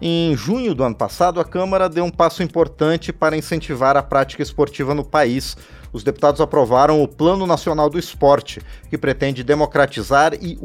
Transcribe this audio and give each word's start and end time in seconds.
Em 0.00 0.36
junho 0.36 0.76
do 0.76 0.84
ano 0.84 0.94
passado, 0.94 1.40
a 1.40 1.44
Câmara 1.44 1.88
deu 1.88 2.04
um 2.04 2.10
passo 2.10 2.40
importante 2.40 3.12
para 3.12 3.36
incentivar 3.36 3.96
a 3.96 4.02
prática 4.02 4.40
esportiva 4.40 4.94
no 4.94 5.04
país. 5.04 5.56
Os 5.92 6.04
deputados 6.04 6.40
aprovaram 6.40 7.02
o 7.02 7.08
Plano 7.08 7.48
Nacional 7.48 7.90
do 7.90 7.98
Esporte, 7.98 8.60
que 8.88 8.96
pretende 8.96 9.42
democratizar 9.42 10.34
e 10.34 10.56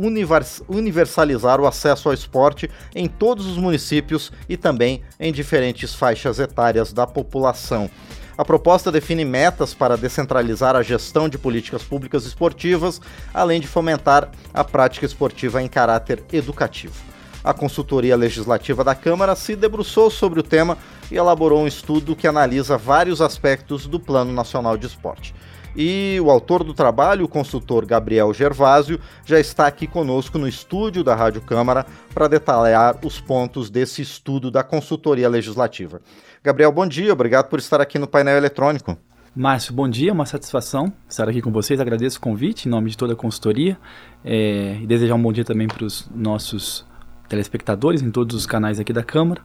universalizar 0.69 1.59
o 1.59 1.65
acesso 1.65 2.09
ao 2.09 2.13
esporte 2.13 2.69
em 2.93 3.07
todos 3.07 3.47
os 3.47 3.57
municípios 3.57 4.31
e 4.47 4.55
também 4.55 5.01
em 5.19 5.33
diferentes 5.33 5.95
faixas 5.95 6.37
etárias 6.37 6.93
da 6.93 7.07
população. 7.07 7.89
A 8.37 8.45
proposta 8.45 8.91
define 8.91 9.25
metas 9.25 9.73
para 9.73 9.97
descentralizar 9.97 10.75
a 10.75 10.83
gestão 10.83 11.27
de 11.27 11.39
políticas 11.39 11.81
públicas 11.81 12.25
esportivas, 12.25 13.01
além 13.33 13.59
de 13.59 13.67
fomentar 13.67 14.29
a 14.53 14.63
prática 14.63 15.07
esportiva 15.07 15.59
em 15.59 15.67
caráter 15.67 16.23
educativo. 16.31 17.12
A 17.43 17.53
consultoria 17.53 18.15
legislativa 18.15 18.83
da 18.83 18.95
Câmara 18.95 19.35
se 19.35 19.55
debruçou 19.55 20.09
sobre 20.09 20.39
o 20.39 20.43
tema 20.43 20.77
e 21.11 21.15
elaborou 21.15 21.61
um 21.61 21.67
estudo 21.67 22.15
que 22.15 22.27
analisa 22.27 22.77
vários 22.77 23.21
aspectos 23.21 23.85
do 23.85 23.99
Plano 23.99 24.31
Nacional 24.31 24.77
de 24.77 24.87
Esporte. 24.87 25.35
E 25.75 26.19
o 26.21 26.29
autor 26.29 26.63
do 26.63 26.73
trabalho, 26.73 27.25
o 27.25 27.27
consultor 27.27 27.85
Gabriel 27.85 28.33
Gervásio, 28.33 28.99
já 29.25 29.39
está 29.39 29.65
aqui 29.65 29.87
conosco 29.87 30.37
no 30.37 30.47
estúdio 30.47 31.03
da 31.03 31.15
Rádio 31.15 31.41
Câmara 31.41 31.85
para 32.13 32.27
detalhar 32.27 32.95
os 33.03 33.19
pontos 33.19 33.69
desse 33.69 34.01
estudo 34.01 34.51
da 34.51 34.63
consultoria 34.63 35.27
legislativa. 35.27 35.99
Gabriel, 36.43 36.71
bom 36.71 36.87
dia, 36.87 37.11
obrigado 37.11 37.49
por 37.49 37.57
estar 37.57 37.81
aqui 37.81 37.97
no 37.97 38.07
painel 38.07 38.37
eletrônico. 38.37 38.95
Márcio, 39.35 39.73
bom 39.73 39.89
dia, 39.89 40.13
uma 40.13 40.27
satisfação 40.27 40.93
estar 41.09 41.27
aqui 41.27 41.41
com 41.41 41.51
vocês. 41.51 41.79
Agradeço 41.79 42.19
o 42.19 42.21
convite 42.21 42.67
em 42.67 42.71
nome 42.71 42.91
de 42.91 42.97
toda 42.97 43.13
a 43.13 43.15
consultoria 43.15 43.75
é, 44.23 44.77
e 44.79 44.85
desejar 44.85 45.15
um 45.15 45.21
bom 45.21 45.33
dia 45.33 45.43
também 45.43 45.67
para 45.67 45.83
os 45.83 46.07
nossos 46.13 46.85
telespectadores 47.27 48.01
em 48.01 48.11
todos 48.11 48.35
os 48.35 48.45
canais 48.45 48.79
aqui 48.79 48.93
da 48.93 49.03
Câmara 49.03 49.41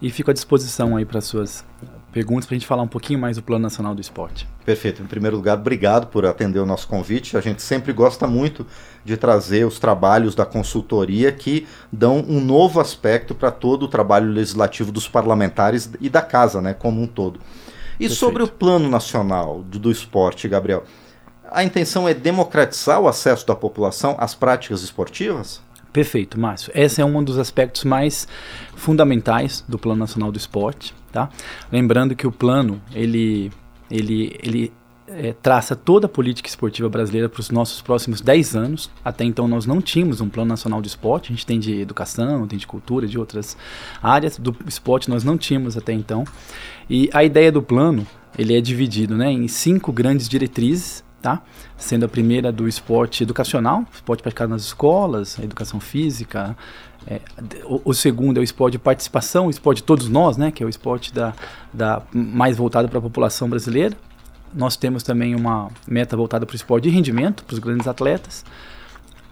e 0.00 0.10
fico 0.10 0.30
à 0.30 0.34
disposição 0.34 0.96
aí 0.96 1.04
para 1.04 1.20
suas 1.20 1.64
perguntas 2.12 2.46
para 2.46 2.54
a 2.54 2.58
gente 2.58 2.66
falar 2.66 2.82
um 2.82 2.88
pouquinho 2.88 3.18
mais 3.18 3.36
do 3.36 3.42
Plano 3.42 3.62
Nacional 3.62 3.94
do 3.94 4.00
Esporte. 4.00 4.48
Perfeito. 4.64 5.02
Em 5.02 5.06
primeiro 5.06 5.36
lugar, 5.36 5.58
obrigado 5.58 6.08
por 6.08 6.26
atender 6.26 6.58
o 6.58 6.66
nosso 6.66 6.88
convite. 6.88 7.36
A 7.36 7.40
gente 7.40 7.62
sempre 7.62 7.92
gosta 7.92 8.26
muito 8.26 8.66
de 9.04 9.16
trazer 9.16 9.64
os 9.64 9.78
trabalhos 9.78 10.34
da 10.34 10.44
consultoria 10.44 11.30
que 11.30 11.66
dão 11.92 12.24
um 12.28 12.40
novo 12.40 12.80
aspecto 12.80 13.34
para 13.34 13.50
todo 13.50 13.84
o 13.84 13.88
trabalho 13.88 14.30
legislativo 14.30 14.90
dos 14.90 15.06
parlamentares 15.06 15.90
e 16.00 16.08
da 16.08 16.22
casa, 16.22 16.60
né, 16.60 16.74
como 16.74 17.00
um 17.00 17.06
todo. 17.06 17.38
E 17.94 18.04
Perfeito. 18.04 18.14
sobre 18.14 18.42
o 18.42 18.48
Plano 18.48 18.88
Nacional 18.88 19.62
do, 19.62 19.78
do 19.78 19.90
Esporte, 19.90 20.48
Gabriel, 20.48 20.84
a 21.50 21.62
intenção 21.64 22.08
é 22.08 22.14
democratizar 22.14 23.00
o 23.00 23.08
acesso 23.08 23.46
da 23.46 23.54
população 23.54 24.16
às 24.18 24.34
práticas 24.34 24.82
esportivas? 24.82 25.60
Perfeito, 25.92 26.38
Márcio. 26.38 26.70
Esse 26.74 27.00
é 27.00 27.04
um 27.04 27.22
dos 27.22 27.38
aspectos 27.38 27.84
mais 27.84 28.28
fundamentais 28.74 29.64
do 29.68 29.78
Plano 29.78 29.98
Nacional 29.98 30.30
do 30.30 30.38
Esporte, 30.38 30.94
tá? 31.10 31.28
Lembrando 31.70 32.14
que 32.14 32.26
o 32.26 32.32
plano, 32.32 32.80
ele, 32.94 33.50
ele, 33.90 34.38
ele 34.40 34.72
é, 35.08 35.32
traça 35.32 35.74
toda 35.74 36.06
a 36.06 36.08
política 36.08 36.48
esportiva 36.48 36.88
brasileira 36.88 37.28
para 37.28 37.40
os 37.40 37.50
nossos 37.50 37.82
próximos 37.82 38.20
10 38.20 38.54
anos. 38.54 38.90
Até 39.04 39.24
então 39.24 39.48
nós 39.48 39.66
não 39.66 39.80
tínhamos 39.80 40.20
um 40.20 40.28
plano 40.28 40.48
nacional 40.48 40.80
de 40.80 40.88
esporte, 40.88 41.32
a 41.32 41.34
gente 41.34 41.44
tem 41.44 41.58
de 41.58 41.80
educação, 41.80 42.46
tem 42.46 42.58
de 42.58 42.66
cultura, 42.66 43.06
de 43.06 43.18
outras 43.18 43.56
áreas. 44.02 44.38
Do 44.38 44.54
esporte 44.66 45.10
nós 45.10 45.24
não 45.24 45.36
tínhamos 45.36 45.76
até 45.76 45.92
então. 45.92 46.24
E 46.88 47.10
a 47.12 47.24
ideia 47.24 47.50
do 47.50 47.62
plano, 47.62 48.06
ele 48.38 48.56
é 48.56 48.60
dividido 48.60 49.16
né, 49.16 49.30
em 49.30 49.48
cinco 49.48 49.92
grandes 49.92 50.28
diretrizes, 50.28 51.04
tá? 51.20 51.42
Sendo 51.76 52.04
a 52.04 52.08
primeira 52.08 52.50
do 52.50 52.68
esporte 52.68 53.22
educacional, 53.22 53.84
esporte 53.92 54.22
praticado 54.22 54.50
nas 54.50 54.62
escolas, 54.62 55.38
a 55.38 55.44
educação 55.44 55.80
física. 55.80 56.56
É, 57.06 57.20
o, 57.64 57.80
o, 57.86 57.94
segundo 57.94 58.38
é 58.38 58.40
o 58.40 58.42
esporte 58.42 58.72
de 58.72 58.78
participação, 58.78 59.46
o 59.46 59.50
esporte 59.50 59.78
de 59.78 59.84
todos 59.84 60.08
nós, 60.08 60.36
né? 60.36 60.50
Que 60.50 60.62
é 60.62 60.66
o 60.66 60.68
esporte 60.68 61.12
da, 61.12 61.32
da 61.72 62.02
mais 62.12 62.56
voltado 62.56 62.88
para 62.88 62.98
a 62.98 63.02
população 63.02 63.48
brasileira. 63.48 63.96
Nós 64.52 64.76
temos 64.76 65.02
também 65.02 65.34
uma 65.34 65.68
meta 65.86 66.16
voltada 66.16 66.44
para 66.44 66.54
o 66.54 66.56
esporte 66.56 66.84
de 66.84 66.90
rendimento, 66.90 67.44
para 67.44 67.54
os 67.54 67.60
grandes 67.60 67.86
atletas. 67.86 68.44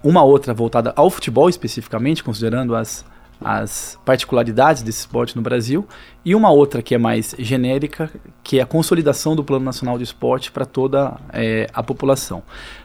Uma 0.03 0.23
outra 0.23 0.55
voltada 0.55 0.93
ao 0.95 1.11
futebol 1.11 1.49
especificamente, 1.49 2.23
considerando 2.23 2.75
as 2.75 3.05
as 3.41 3.99
particularidades 4.05 4.83
desse 4.83 5.01
esporte 5.01 5.37
no 5.37 5.43
Brasil, 5.43 5.87
e 6.25 6.35
uma 6.35 6.51
outra 6.51 6.83
que 6.83 6.95
é 6.95 6.99
mais 6.99 7.35
genérica, 7.39 8.11
que 8.43 8.59
é 8.59 8.63
a 8.63 8.67
consolidação 8.67 9.37
do 9.37 9.45
Plano 9.45 9.65
Nacional 9.65 9.97
de 9.97 10.05
Esporte 10.05 10.51
para 10.51 10.67
toda 10.67 11.17
é, 11.33 11.67
a 11.73 11.83
população. 11.83 12.43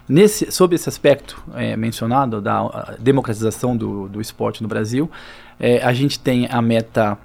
Nesse, 0.08 0.52
sob 0.52 0.76
esse 0.76 0.88
aspecto 0.88 1.44
é, 1.56 1.76
mencionado, 1.76 2.42
da 2.42 2.96
democratização 3.00 3.76
do, 3.76 4.08
do 4.08 4.22
esporte 4.22 4.62
no 4.62 4.68
Brasil, 4.68 5.10
é, 5.60 5.84
a 5.84 5.94
gente 5.94 6.20
tem 6.20 6.48
a 6.50 6.62
meta 6.62 7.18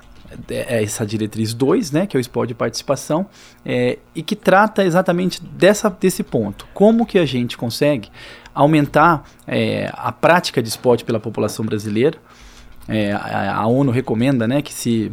é, 0.50 0.77
é 0.77 0.83
essa 0.83 1.06
diretriz 1.06 1.55
2, 1.55 1.91
né, 1.91 2.06
que 2.06 2.16
é 2.16 2.19
o 2.19 2.21
esporte 2.21 2.49
de 2.49 2.55
participação, 2.55 3.27
é, 3.65 3.99
e 4.15 4.22
que 4.22 4.37
trata 4.37 4.84
exatamente 4.84 5.43
dessa, 5.43 5.89
desse 5.89 6.22
ponto. 6.22 6.66
Como 6.75 7.06
que 7.06 7.19
a 7.19 7.25
gente 7.25 7.56
consegue 7.56 8.10
aumentar 8.55 9.25
é, 9.47 9.91
a 9.95 10.10
prática 10.10 10.62
de 10.62 10.69
esporte 10.69 11.05
pela 11.05 11.21
população 11.21 11.65
brasileira, 11.65 12.19
é, 12.88 13.12
a, 13.12 13.56
a, 13.56 13.66
ONU 13.66 13.93
recomenda 13.93 14.49
né, 14.49 14.62
que, 14.62 14.72
se, 14.72 15.12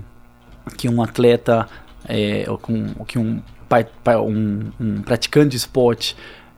que 0.78 0.88
um 0.88 1.02
atleta, 1.02 1.68
é, 2.08 2.46
com, 2.62 2.88
que 3.06 3.20
um, 3.20 3.42
um, 4.26 4.72
um 4.80 5.02
praticante 5.02 5.50
de 5.50 5.58
esporte 5.58 6.16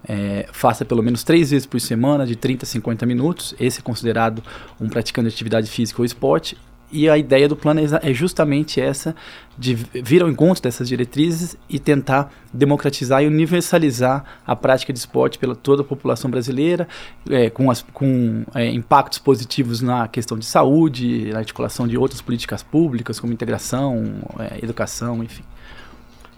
é, 0.07 0.47
faça 0.51 0.85
pelo 0.85 1.01
menos 1.03 1.23
três 1.23 1.51
vezes 1.51 1.65
por 1.65 1.81
semana, 1.81 2.25
de 2.25 2.35
30 2.35 2.65
a 2.65 2.67
50 2.67 3.05
minutos. 3.05 3.55
Esse 3.59 3.79
é 3.79 3.81
considerado 3.81 4.43
um 4.79 4.87
praticante 4.87 5.29
de 5.29 5.33
atividade 5.33 5.69
física 5.69 6.01
ou 6.01 6.05
esporte. 6.05 6.57
E 6.89 7.09
a 7.09 7.17
ideia 7.17 7.49
do 7.49 7.55
plano 7.55 7.81
é, 7.81 8.11
é 8.11 8.13
justamente 8.13 8.79
essa, 8.79 9.13
de 9.57 9.73
vir 9.73 10.21
ao 10.21 10.29
encontro 10.29 10.63
dessas 10.63 10.87
diretrizes 10.87 11.57
e 11.69 11.79
tentar 11.79 12.31
democratizar 12.53 13.21
e 13.23 13.27
universalizar 13.27 14.23
a 14.45 14.55
prática 14.55 14.93
de 14.93 14.99
esporte 14.99 15.37
pela 15.37 15.53
toda 15.53 15.81
a 15.81 15.85
população 15.85 16.31
brasileira, 16.31 16.87
é, 17.29 17.49
com, 17.49 17.69
as, 17.69 17.81
com 17.81 18.45
é, 18.55 18.67
impactos 18.71 19.19
positivos 19.19 19.81
na 19.81 20.07
questão 20.07 20.39
de 20.39 20.45
saúde, 20.45 21.29
na 21.31 21.39
articulação 21.39 21.87
de 21.87 21.97
outras 21.97 22.21
políticas 22.21 22.63
públicas, 22.63 23.19
como 23.19 23.33
integração, 23.33 24.21
é, 24.39 24.63
educação, 24.63 25.21
enfim. 25.21 25.43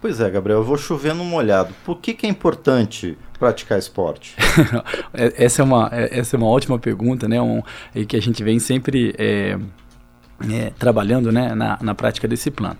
Pois 0.02 0.20
é, 0.22 0.30
Gabriel, 0.30 0.60
eu 0.60 0.64
vou 0.64 0.78
chover 0.78 1.14
no 1.14 1.26
molhado. 1.26 1.76
Por 1.84 2.00
que, 2.00 2.14
que 2.14 2.26
é 2.26 2.30
importante 2.30 3.18
praticar 3.38 3.78
esporte? 3.78 4.36
É, 5.12 5.44
essa, 5.46 5.62
é 5.62 5.66
uma, 5.66 5.90
é, 5.92 6.20
essa 6.20 6.36
é 6.36 6.38
uma 6.38 6.48
ótima 6.48 6.78
pergunta, 6.78 7.28
né? 7.28 7.42
Um, 7.42 7.62
que 8.08 8.16
a 8.16 8.22
gente 8.22 8.44
vem 8.44 8.60
sempre 8.60 9.14
é, 10.51 10.72
trabalhando 10.77 11.31
né, 11.31 11.53
na, 11.55 11.77
na 11.81 11.95
prática 11.95 12.27
desse 12.27 12.51
plano. 12.51 12.77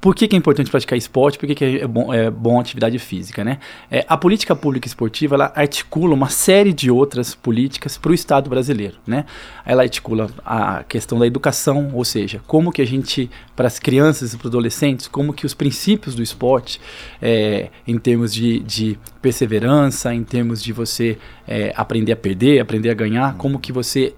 Por 0.00 0.14
que, 0.14 0.28
que, 0.28 0.36
é 0.36 0.38
importante 0.38 0.70
praticar 0.70 0.96
esporte? 0.96 1.38
Por 1.38 1.46
que, 1.48 1.54
que 1.56 1.64
é, 1.78 1.86
bom, 1.86 2.14
é 2.14 2.30
bom 2.30 2.60
atividade 2.60 2.96
física? 2.98 3.42
Né? 3.42 3.58
É, 3.90 4.04
a 4.08 4.16
política 4.16 4.54
pública 4.54 4.86
esportiva 4.86 5.34
ela 5.34 5.52
articula 5.54 6.14
uma 6.14 6.28
série 6.28 6.72
de 6.72 6.90
outras 6.90 7.34
políticas 7.34 7.96
para 7.96 8.12
o 8.12 8.14
Estado 8.14 8.48
brasileiro. 8.48 8.98
Né? 9.06 9.24
Ela 9.64 9.82
articula 9.82 10.30
a 10.44 10.84
questão 10.84 11.18
da 11.18 11.26
educação, 11.26 11.90
ou 11.92 12.04
seja, 12.04 12.40
como 12.46 12.70
que 12.70 12.82
a 12.82 12.86
gente, 12.86 13.28
para 13.56 13.66
as 13.66 13.80
crianças 13.80 14.32
e 14.32 14.36
para 14.36 14.46
os 14.46 14.50
adolescentes, 14.50 15.08
como 15.08 15.32
que 15.32 15.46
os 15.46 15.54
princípios 15.54 16.14
do 16.14 16.22
esporte, 16.22 16.80
é, 17.20 17.70
em 17.84 17.98
termos 17.98 18.32
de, 18.32 18.60
de, 18.60 18.98
perseverança, 19.20 20.14
em 20.14 20.22
termos 20.22 20.62
de 20.62 20.72
você 20.72 21.18
é, 21.48 21.72
aprender 21.74 22.12
a 22.12 22.16
perder, 22.16 22.60
aprender 22.60 22.90
a 22.90 22.94
ganhar, 22.94 23.34
como 23.36 23.58
que 23.58 23.72
você 23.72 24.14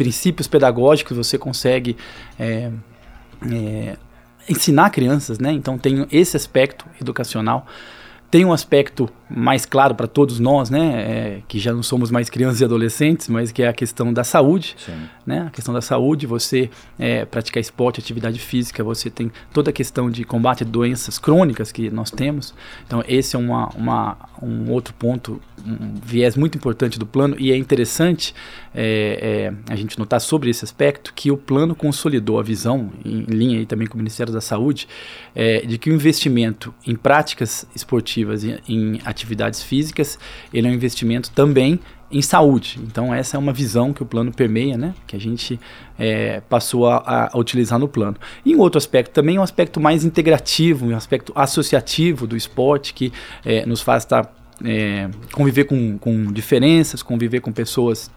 princípios 0.00 0.48
pedagógicos 0.48 1.14
você 1.14 1.36
consegue 1.36 1.94
é, 2.38 2.70
é, 3.52 3.98
ensinar 4.48 4.88
crianças, 4.88 5.38
né? 5.38 5.52
Então 5.52 5.76
tem 5.76 6.06
esse 6.10 6.38
aspecto 6.38 6.86
educacional. 6.98 7.66
Tem 8.30 8.42
um 8.42 8.50
aspecto 8.50 9.10
mais 9.30 9.64
claro 9.64 9.94
para 9.94 10.06
todos 10.06 10.38
nós, 10.40 10.70
né, 10.70 10.80
é, 10.80 11.42
que 11.46 11.58
já 11.58 11.72
não 11.72 11.82
somos 11.82 12.10
mais 12.10 12.28
crianças 12.28 12.60
e 12.60 12.64
adolescentes, 12.64 13.28
mas 13.28 13.52
que 13.52 13.62
é 13.62 13.68
a 13.68 13.72
questão 13.72 14.12
da 14.12 14.24
saúde, 14.24 14.74
Sim. 14.84 14.92
né, 15.24 15.44
a 15.46 15.50
questão 15.50 15.72
da 15.72 15.80
saúde, 15.80 16.26
você 16.26 16.68
é, 16.98 17.24
praticar 17.24 17.60
esporte, 17.60 18.00
atividade 18.00 18.38
física, 18.38 18.82
você 18.82 19.08
tem 19.08 19.30
toda 19.52 19.70
a 19.70 19.72
questão 19.72 20.10
de 20.10 20.24
combate 20.24 20.64
a 20.64 20.66
doenças 20.66 21.18
crônicas 21.18 21.70
que 21.70 21.90
nós 21.90 22.10
temos, 22.10 22.54
então 22.86 23.04
esse 23.06 23.36
é 23.36 23.38
uma, 23.38 23.68
uma 23.76 24.16
um 24.42 24.70
outro 24.70 24.94
ponto, 24.94 25.40
um 25.64 25.94
viés 26.02 26.36
muito 26.36 26.56
importante 26.56 26.98
do 26.98 27.06
plano. 27.06 27.36
E 27.38 27.52
é 27.52 27.56
interessante 27.56 28.34
é, 28.74 29.52
é, 29.68 29.72
a 29.72 29.76
gente 29.76 29.98
notar 29.98 30.20
sobre 30.20 30.50
esse 30.50 30.64
aspecto 30.64 31.12
que 31.14 31.30
o 31.30 31.36
plano 31.36 31.74
consolidou 31.74 32.38
a 32.38 32.42
visão, 32.42 32.90
em 33.04 33.22
linha 33.22 33.58
aí 33.58 33.66
também 33.66 33.86
com 33.86 33.94
o 33.94 33.98
Ministério 33.98 34.32
da 34.32 34.40
Saúde, 34.40 34.88
é, 35.34 35.60
de 35.60 35.76
que 35.76 35.90
o 35.90 35.94
investimento 35.94 36.74
em 36.86 36.96
práticas 36.96 37.66
esportivas, 37.74 38.44
em, 38.44 38.58
em 38.68 39.00
atividades 39.04 39.19
físicas, 39.62 40.18
ele 40.52 40.66
é 40.66 40.70
um 40.70 40.74
investimento 40.74 41.30
também 41.30 41.80
em 42.10 42.20
saúde. 42.20 42.78
Então 42.82 43.14
essa 43.14 43.36
é 43.36 43.38
uma 43.38 43.52
visão 43.52 43.92
que 43.92 44.02
o 44.02 44.06
plano 44.06 44.32
permeia, 44.32 44.76
né? 44.76 44.94
Que 45.06 45.14
a 45.14 45.20
gente 45.20 45.60
é, 45.98 46.40
passou 46.48 46.88
a, 46.88 47.30
a, 47.32 47.38
utilizar 47.38 47.78
no 47.78 47.86
plano. 47.86 48.16
E 48.44 48.54
um 48.54 48.58
outro 48.58 48.78
aspecto 48.78 49.12
também 49.12 49.36
é 49.36 49.40
um 49.40 49.44
aspecto 49.44 49.80
mais 49.80 50.04
integrativo, 50.04 50.86
um 50.86 50.96
aspecto 50.96 51.32
associativo 51.34 52.26
do 52.26 52.36
esporte 52.36 52.92
que 52.92 53.12
é, 53.44 53.64
nos 53.64 53.80
faz 53.80 54.02
estar 54.02 54.24
tá, 54.24 54.32
é, 54.64 55.08
conviver 55.32 55.64
com, 55.64 55.96
com 55.98 56.32
diferenças, 56.32 57.02
conviver 57.02 57.40
com 57.40 57.52
pessoas 57.52 58.10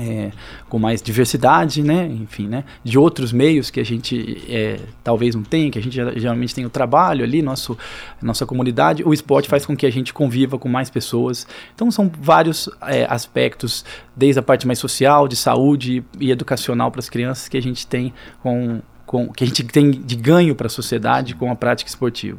é, 0.00 0.30
com 0.68 0.78
mais 0.78 1.00
diversidade, 1.02 1.82
né? 1.82 2.06
Enfim, 2.06 2.46
né? 2.46 2.64
De 2.82 2.98
outros 2.98 3.32
meios 3.32 3.70
que 3.70 3.80
a 3.80 3.84
gente 3.84 4.42
é, 4.48 4.80
talvez 5.02 5.34
não 5.34 5.42
tenha, 5.42 5.70
que 5.70 5.78
a 5.78 5.82
gente 5.82 5.94
geralmente 6.18 6.54
tem 6.54 6.64
o 6.64 6.70
trabalho 6.70 7.24
ali, 7.24 7.42
nosso, 7.42 7.76
nossa 8.20 8.46
comunidade. 8.46 9.02
O 9.04 9.12
esporte 9.12 9.48
faz 9.48 9.64
com 9.64 9.76
que 9.76 9.86
a 9.86 9.90
gente 9.90 10.12
conviva 10.12 10.58
com 10.58 10.68
mais 10.68 10.90
pessoas. 10.90 11.46
Então 11.74 11.90
são 11.90 12.10
vários 12.20 12.68
é, 12.82 13.06
aspectos, 13.08 13.84
desde 14.14 14.38
a 14.38 14.42
parte 14.42 14.66
mais 14.66 14.78
social, 14.78 15.28
de 15.28 15.36
saúde 15.36 16.04
e, 16.20 16.26
e 16.26 16.30
educacional 16.30 16.90
para 16.90 17.00
as 17.00 17.08
crianças 17.08 17.48
que 17.48 17.56
a 17.56 17.62
gente 17.62 17.86
tem 17.86 18.12
com, 18.42 18.80
com 19.04 19.32
que 19.32 19.44
a 19.44 19.46
gente 19.46 19.64
tem 19.64 19.90
de 19.90 20.16
ganho 20.16 20.54
para 20.54 20.66
a 20.66 20.70
sociedade 20.70 21.34
com 21.34 21.50
a 21.50 21.54
prática 21.54 21.88
esportiva. 21.88 22.38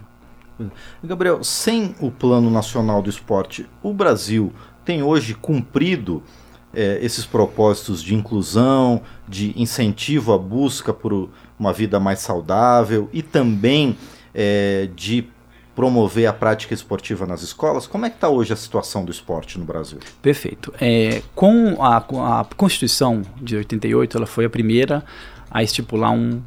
Gabriel, 1.03 1.43
sem 1.43 1.95
o 1.99 2.09
Plano 2.09 2.49
Nacional 2.49 3.01
do 3.01 3.09
Esporte, 3.09 3.67
o 3.83 3.93
Brasil 3.93 4.51
tem 4.83 5.03
hoje 5.03 5.35
cumprido 5.35 6.23
é, 6.73 6.99
esses 7.01 7.25
propósitos 7.25 8.01
de 8.03 8.13
inclusão, 8.13 9.01
de 9.27 9.53
incentivo 9.59 10.33
à 10.33 10.37
busca 10.37 10.93
por 10.93 11.29
uma 11.59 11.73
vida 11.73 11.99
mais 11.99 12.19
saudável 12.19 13.09
e 13.11 13.21
também 13.21 13.97
é, 14.33 14.89
de 14.95 15.27
promover 15.75 16.25
a 16.25 16.33
prática 16.33 16.73
esportiva 16.73 17.27
nas 17.27 17.43
escolas. 17.43 17.85
Como 17.85 18.05
é 18.05 18.09
que 18.09 18.15
está 18.15 18.27
hoje 18.27 18.51
a 18.51 18.55
situação 18.55 19.05
do 19.05 19.11
esporte 19.11 19.59
no 19.59 19.65
Brasil? 19.65 19.99
Perfeito. 20.21 20.73
É, 20.81 21.21
com, 21.35 21.83
a, 21.83 22.01
com 22.01 22.25
a 22.25 22.43
Constituição 22.57 23.21
de 23.39 23.57
88, 23.57 24.17
ela 24.17 24.25
foi 24.25 24.45
a 24.45 24.49
primeira 24.49 25.03
a 25.51 25.61
estipular 25.63 26.11
um 26.11 26.41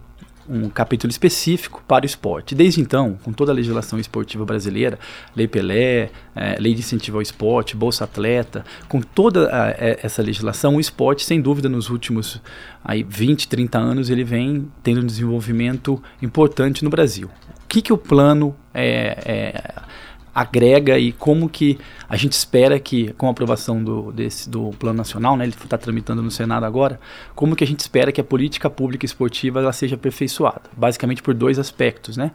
um 0.50 0.69
capítulo 0.69 1.11
específico 1.11 1.82
para 1.87 2.05
o 2.05 2.06
esporte. 2.06 2.55
Desde 2.55 2.81
então, 2.81 3.17
com 3.23 3.32
toda 3.32 3.52
a 3.52 3.55
legislação 3.55 3.99
esportiva 3.99 4.44
brasileira, 4.44 4.99
Lei 5.35 5.47
Pelé, 5.47 6.11
é, 6.35 6.58
Lei 6.58 6.75
de 6.75 6.81
Incentivo 6.81 7.19
ao 7.19 7.23
Esporte, 7.23 7.76
Bolsa 7.76 8.05
Atleta, 8.05 8.64
com 8.88 9.00
toda 9.00 9.49
a, 9.55 9.70
é, 9.70 10.00
essa 10.02 10.20
legislação, 10.20 10.76
o 10.76 10.81
esporte, 10.81 11.25
sem 11.25 11.41
dúvida, 11.41 11.69
nos 11.69 11.88
últimos 11.88 12.41
aí, 12.85 13.05
20, 13.08 13.49
30 13.49 13.79
anos, 13.79 14.11
ele 14.11 14.25
vem 14.25 14.69
tendo 14.82 15.00
um 15.00 15.06
desenvolvimento 15.06 16.02
importante 16.20 16.82
no 16.82 16.91
Brasil. 16.91 17.29
O 17.64 17.69
que, 17.69 17.81
que 17.81 17.93
o 17.93 17.99
plano 17.99 18.56
é, 18.75 19.19
é 19.25 19.90
agrega 20.35 20.99
e 20.99 21.12
como 21.12 21.49
que 21.49 21.79
a 22.09 22.17
gente 22.17 22.32
espera 22.32 22.79
que, 22.79 23.12
com 23.15 23.27
a 23.29 23.31
aprovação 23.31 23.82
do, 23.82 24.12
desse, 24.12 24.49
do 24.49 24.71
Plano 24.79 24.99
Nacional, 24.99 25.37
né, 25.37 25.44
ele 25.44 25.55
está 25.55 25.77
tramitando 25.77 26.23
no 26.23 26.31
Senado 26.31 26.65
agora, 26.65 27.00
como 27.35 27.56
que 27.56 27.65
a 27.65 27.67
gente 27.67 27.81
espera 27.81 28.12
que 28.12 28.21
a 28.21 28.25
política 28.25 28.71
pública 28.71 29.05
esportiva 29.05 29.61
ela 29.61 29.73
seja 29.73 29.94
aperfeiçoada, 29.97 30.62
basicamente 30.77 31.23
por 31.23 31.35
dois 31.35 31.59
aspectos, 31.59 32.17
né? 32.17 32.32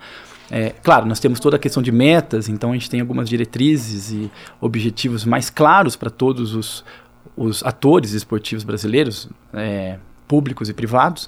É, 0.52 0.70
claro, 0.84 1.08
nós 1.08 1.20
temos 1.20 1.40
toda 1.40 1.56
a 1.56 1.60
questão 1.60 1.82
de 1.82 1.92
metas, 1.92 2.48
então 2.48 2.72
a 2.72 2.74
gente 2.74 2.90
tem 2.90 3.02
algumas 3.02 3.28
diretrizes 3.28 4.12
e 4.12 4.32
objetivos 4.62 5.26
mais 5.26 5.50
claros 5.50 5.96
para 5.96 6.10
todos 6.10 6.54
os, 6.54 6.86
os 7.36 7.64
atores 7.64 8.12
esportivos 8.12 8.64
brasileiros, 8.64 9.28
é, 9.54 9.98
públicos 10.28 10.70
e 10.70 10.74
privados, 10.74 11.28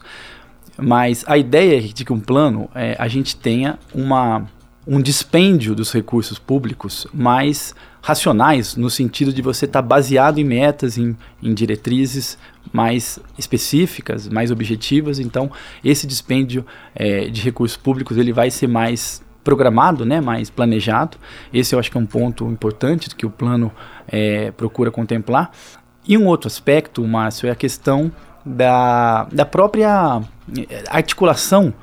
mas 0.77 1.23
a 1.27 1.37
ideia 1.37 1.81
de 1.81 2.05
que 2.05 2.13
um 2.13 2.19
plano 2.19 2.69
é, 2.75 2.95
a 2.99 3.07
gente 3.07 3.35
tenha 3.35 3.79
uma 3.93 4.47
um 4.87 5.01
dispêndio 5.01 5.75
dos 5.75 5.91
recursos 5.91 6.39
públicos 6.39 7.05
mais 7.13 7.75
racionais, 8.01 8.77
no 8.77 8.89
sentido 8.89 9.33
de 9.33 9.41
você 9.41 9.65
estar 9.65 9.81
tá 9.81 9.87
baseado 9.87 10.37
em 10.37 10.45
metas, 10.45 10.97
em, 10.97 11.15
em 11.43 11.53
diretrizes 11.53 12.37
mais 12.71 13.19
específicas, 13.37 14.29
mais 14.29 14.49
objetivas. 14.49 15.19
Então, 15.19 15.51
esse 15.83 16.07
dispêndio 16.07 16.65
é, 16.95 17.27
de 17.27 17.41
recursos 17.41 17.75
públicos 17.75 18.15
ele 18.17 18.31
vai 18.31 18.49
ser 18.49 18.67
mais 18.67 19.21
programado, 19.43 20.05
né, 20.05 20.21
mais 20.21 20.49
planejado. 20.49 21.17
Esse 21.53 21.75
eu 21.75 21.79
acho 21.79 21.91
que 21.91 21.97
é 21.97 22.01
um 22.01 22.05
ponto 22.05 22.45
importante 22.49 23.13
que 23.13 23.25
o 23.25 23.29
plano 23.29 23.71
é, 24.07 24.51
procura 24.51 24.89
contemplar. 24.89 25.51
E 26.07 26.17
um 26.17 26.27
outro 26.27 26.47
aspecto, 26.47 27.05
Márcio, 27.05 27.47
é 27.47 27.51
a 27.51 27.55
questão 27.55 28.09
da, 28.45 29.25
da 29.25 29.45
própria 29.45 30.21
é, 30.57 30.83
articulação 30.89 31.73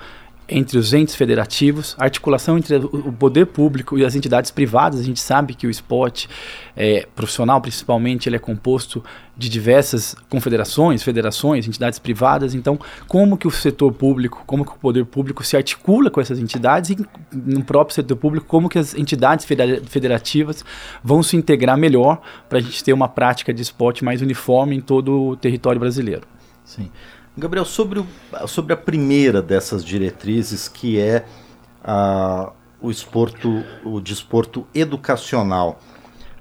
entre 0.49 0.77
os 0.77 0.93
entes 0.93 1.15
federativos, 1.15 1.97
articulação 1.99 2.59
entre 2.59 2.77
o 2.77 3.13
poder 3.13 3.47
público 3.47 3.99
e 3.99 4.05
as 4.05 4.15
entidades 4.15 4.51
privadas. 4.51 5.01
A 5.01 5.03
gente 5.03 5.21
sabe 5.21 5.55
que 5.55 5.67
o 5.67 5.71
esporte 5.71 6.29
é, 6.77 7.07
profissional, 7.15 7.61
principalmente, 7.61 8.29
ele 8.29 8.37
é 8.37 8.39
composto 8.39 9.03
de 9.37 9.49
diversas 9.49 10.15
confederações, 10.29 11.03
federações, 11.03 11.67
entidades 11.67 11.99
privadas. 11.99 12.55
Então, 12.55 12.79
como 13.09 13.39
que 13.39 13.49
o 13.49 13.51
setor 13.51 13.93
público, 13.93 14.43
como 14.47 14.65
que 14.65 14.73
o 14.73 14.79
poder 14.79 15.05
público 15.07 15.43
se 15.43 15.57
articula 15.57 16.11
com 16.11 16.21
essas 16.21 16.39
entidades 16.39 16.91
e 16.91 17.07
no 17.33 17.65
próprio 17.65 17.95
setor 17.95 18.17
público, 18.17 18.47
como 18.47 18.69
que 18.69 18.79
as 18.79 18.95
entidades 18.95 19.47
federativas 19.87 20.65
vão 21.03 21.23
se 21.23 21.37
integrar 21.37 21.77
melhor 21.79 22.21
para 22.49 22.59
a 22.59 22.63
gente 22.63 22.85
ter 22.85 22.93
uma 22.93 23.09
prática 23.09 23.53
de 23.53 23.63
esporte 23.63 24.05
mais 24.05 24.21
uniforme 24.21 24.77
em 24.77 24.81
todo 24.81 25.31
o 25.31 25.37
território 25.37 25.81
brasileiro. 25.81 26.27
Sim. 26.65 26.91
Gabriel, 27.37 27.65
sobre, 27.65 27.99
o, 27.99 28.07
sobre 28.47 28.73
a 28.73 28.77
primeira 28.77 29.43
dessas 29.43 29.85
diretrizes, 29.85 30.69
que 30.69 31.01
é 31.01 31.25
a, 31.83 32.53
o, 32.81 32.91
esporto, 32.91 33.65
o 33.85 34.01
desporto 34.01 34.67
educacional. 34.73 35.81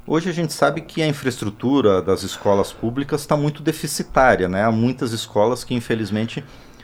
Hoje 0.06 0.30
a 0.30 0.34
gente 0.34 0.54
sabe 0.54 0.82
que 0.82 1.02
a 1.02 1.08
infraestrutura 1.08 2.02
das 2.02 2.22
escolas 2.22 2.72
públicas 2.72 3.22
está 3.22 3.36
muito 3.36 3.64
deficitária, 3.64 4.48
né? 4.48 4.64
Há 4.64 4.72
muitas 4.72 5.14
escolas 5.14 5.64
que 5.64 5.74
infelizmente 5.74 6.44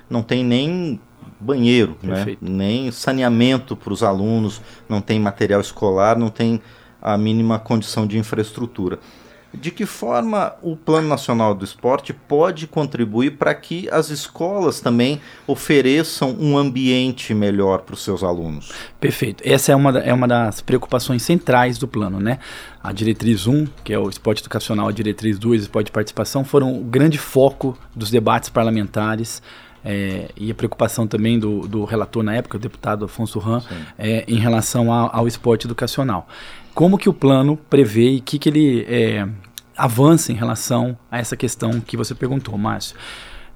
não 0.09 0.23
tem 0.23 0.43
nem 0.43 0.99
banheiro, 1.39 1.95
né? 2.01 2.37
nem 2.41 2.91
saneamento 2.91 3.75
para 3.75 3.93
os 3.93 4.01
alunos, 4.01 4.61
não 4.87 5.01
tem 5.01 5.19
material 5.19 5.61
escolar, 5.61 6.17
não 6.17 6.29
tem 6.29 6.61
a 7.01 7.17
mínima 7.17 7.59
condição 7.59 8.07
de 8.07 8.17
infraestrutura 8.17 8.99
de 9.53 9.71
que 9.71 9.85
forma 9.85 10.53
o 10.61 10.75
Plano 10.75 11.07
Nacional 11.07 11.55
do 11.55 11.65
Esporte 11.65 12.13
pode 12.13 12.67
contribuir 12.67 13.31
para 13.31 13.53
que 13.55 13.89
as 13.89 14.09
escolas 14.09 14.79
também 14.79 15.19
ofereçam 15.47 16.35
um 16.39 16.57
ambiente 16.57 17.33
melhor 17.33 17.79
para 17.79 17.93
os 17.93 18.03
seus 18.03 18.23
alunos? 18.23 18.71
Perfeito. 18.99 19.43
Essa 19.45 19.71
é 19.71 19.75
uma, 19.75 19.97
é 19.99 20.13
uma 20.13 20.27
das 20.27 20.61
preocupações 20.61 21.23
centrais 21.23 21.77
do 21.77 21.87
plano, 21.87 22.19
né? 22.19 22.39
A 22.81 22.93
diretriz 22.93 23.47
1, 23.47 23.67
que 23.83 23.93
é 23.93 23.99
o 23.99 24.09
esporte 24.09 24.41
educacional, 24.41 24.87
a 24.87 24.91
diretriz 24.91 25.37
2, 25.37 25.63
esporte 25.63 25.87
de 25.87 25.91
participação, 25.91 26.45
foram 26.45 26.79
o 26.79 26.83
grande 26.83 27.17
foco 27.17 27.77
dos 27.95 28.09
debates 28.09 28.49
parlamentares. 28.49 29.41
É, 29.83 30.29
e 30.35 30.51
a 30.51 30.55
preocupação 30.55 31.07
também 31.07 31.39
do, 31.39 31.67
do, 31.67 31.85
relator 31.85 32.21
na 32.21 32.35
época, 32.35 32.57
o 32.57 32.59
deputado 32.59 33.05
Afonso 33.05 33.39
Ram, 33.39 33.63
é, 33.97 34.25
em 34.27 34.37
relação 34.37 34.91
ao, 34.91 35.15
ao 35.15 35.27
esporte 35.27 35.65
educacional 35.65 36.27
como 36.79 36.97
que 36.97 37.09
o 37.09 37.13
plano 37.13 37.57
prevê 37.69 38.11
e 38.11 38.21
que, 38.21 38.39
que 38.39 38.47
ele 38.47 38.85
é, 38.87 39.27
avança 39.75 40.31
em 40.31 40.35
relação 40.35 40.97
a 41.11 41.19
essa 41.19 41.35
questão 41.35 41.81
que 41.81 41.97
você 41.97 42.15
perguntou, 42.15 42.57
Márcio. 42.57 42.95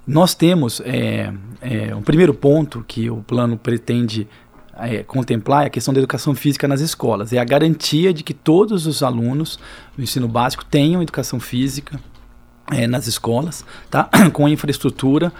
Nós 0.06 0.34
temos 0.34 0.82
é, 0.84 1.32
é, 1.62 1.96
um 1.96 2.02
primeiro 2.02 2.34
ponto 2.34 2.84
que 2.86 3.08
o 3.08 3.22
plano 3.22 3.56
pretende 3.56 4.28
é, 4.76 5.02
contemplar 5.02 5.62
é 5.62 5.66
a 5.68 5.70
questão 5.70 5.94
da 5.94 6.00
educação 6.00 6.34
física 6.34 6.68
nas 6.68 6.82
escolas. 6.82 7.32
É 7.32 7.38
a 7.38 7.44
garantia 7.44 8.12
de 8.12 8.22
que 8.22 8.34
todos 8.34 8.86
os 8.86 9.02
alunos 9.02 9.58
do 9.96 10.02
ensino 10.02 10.28
básico 10.28 10.62
tenham 10.62 11.00
educação 11.00 11.40
física 11.40 11.98
é, 12.70 12.86
nas 12.86 13.06
escolas, 13.06 13.64
tá? 13.90 14.10
com 14.34 14.46
infraestrutura 14.46 15.32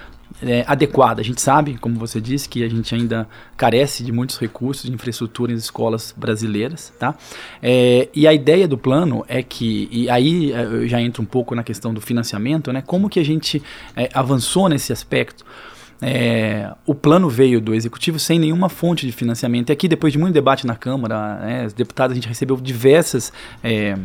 é, 0.42 0.64
adequada. 0.66 1.20
A 1.20 1.24
gente 1.24 1.40
sabe, 1.40 1.76
como 1.78 1.98
você 1.98 2.20
disse, 2.20 2.48
que 2.48 2.64
a 2.64 2.68
gente 2.68 2.94
ainda 2.94 3.28
carece 3.56 4.02
de 4.02 4.12
muitos 4.12 4.38
recursos 4.38 4.84
de 4.84 4.92
infraestrutura 4.92 5.52
em 5.52 5.56
escolas 5.56 6.14
brasileiras, 6.16 6.92
tá? 6.98 7.14
É, 7.62 8.08
e 8.14 8.26
a 8.26 8.32
ideia 8.32 8.66
do 8.66 8.76
plano 8.76 9.24
é 9.28 9.42
que, 9.42 9.88
e 9.90 10.10
aí 10.10 10.52
é, 10.52 10.64
eu 10.64 10.88
já 10.88 11.00
entro 11.00 11.22
um 11.22 11.26
pouco 11.26 11.54
na 11.54 11.62
questão 11.62 11.94
do 11.94 12.00
financiamento, 12.00 12.72
né? 12.72 12.82
Como 12.82 13.08
que 13.08 13.20
a 13.20 13.24
gente 13.24 13.62
é, 13.96 14.08
avançou 14.12 14.68
nesse 14.68 14.92
aspecto? 14.92 15.44
É, 16.02 16.70
o 16.84 16.94
plano 16.94 17.30
veio 17.30 17.60
do 17.60 17.74
executivo 17.74 18.18
sem 18.18 18.38
nenhuma 18.38 18.68
fonte 18.68 19.06
de 19.06 19.12
financiamento. 19.12 19.70
E 19.70 19.72
aqui, 19.72 19.88
depois 19.88 20.12
de 20.12 20.18
muito 20.18 20.34
debate 20.34 20.66
na 20.66 20.74
Câmara, 20.74 21.36
né, 21.36 21.66
os 21.66 21.72
deputados, 21.72 22.12
a 22.12 22.14
gente 22.14 22.28
recebeu 22.28 22.56
diversas 22.56 23.32
é, 23.62 23.96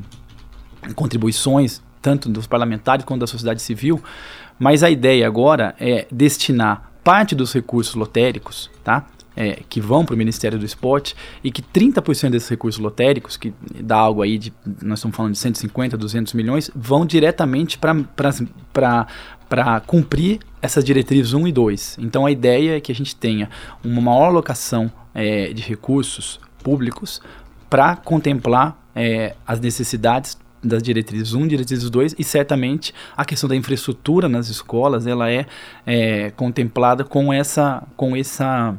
contribuições, 0.96 1.82
tanto 2.02 2.30
dos 2.30 2.48
parlamentares 2.48 3.06
quanto 3.06 3.22
da 3.22 3.28
sociedade 3.28 3.62
civil, 3.62 4.02
mas 4.58 4.84
a 4.84 4.90
ideia 4.90 5.26
agora 5.26 5.76
é 5.80 6.06
destinar 6.12 6.92
parte 7.04 7.34
dos 7.34 7.54
recursos 7.54 7.96
lotéricos, 7.96 8.70
tá? 8.84 9.06
É, 9.36 9.62
que 9.70 9.80
vão 9.80 10.04
para 10.04 10.16
o 10.16 10.18
Ministério 10.18 10.60
do 10.60 10.66
Esporte 10.66 11.16
e 11.42 11.50
que 11.50 11.62
30% 11.62 12.32
desses 12.32 12.50
recursos 12.50 12.82
lotéricos, 12.82 13.38
que 13.38 13.54
dá 13.82 13.96
algo 13.96 14.22
aí 14.22 14.38
de, 14.38 14.52
nós 14.82 15.00
estamos 15.00 15.16
falando 15.16 15.32
de 15.32 15.40
150, 15.40 15.96
200 15.96 16.34
milhões, 16.34 16.70
vão 16.76 17.06
diretamente 17.06 17.80
para 17.80 19.08
cumprir 19.88 20.40
essas 20.62 20.84
diretrizes 20.84 21.32
1 21.32 21.48
e 21.48 21.52
2. 21.54 22.00
Então 22.02 22.26
a 22.26 22.32
ideia 22.32 22.76
é 22.76 22.82
que 22.82 22.92
a 22.92 22.96
gente 22.96 23.16
tenha 23.16 23.50
uma 23.82 24.02
maior 24.02 24.26
alocação 24.26 24.92
é, 25.14 25.54
de 25.54 25.62
recursos 25.62 26.40
públicos 26.62 27.22
para 27.70 27.96
contemplar 27.96 28.78
é, 28.94 29.36
as 29.48 29.60
necessidades 29.60 30.38
das 30.64 30.84
diretrizes 30.84 31.34
1, 31.34 31.48
diretrizes 31.48 31.90
2 31.90 32.16
e 32.18 32.24
certamente 32.24 32.94
a 33.16 33.24
questão 33.24 33.48
da 33.48 33.56
infraestrutura 33.56 34.28
nas 34.28 34.50
escolas 34.50 35.08
ela 35.08 35.32
é, 35.32 35.46
é 35.86 36.32
contemplada 36.32 37.04
com 37.04 37.32
essa 37.32 37.84
com 37.96 38.16
essa 38.16 38.76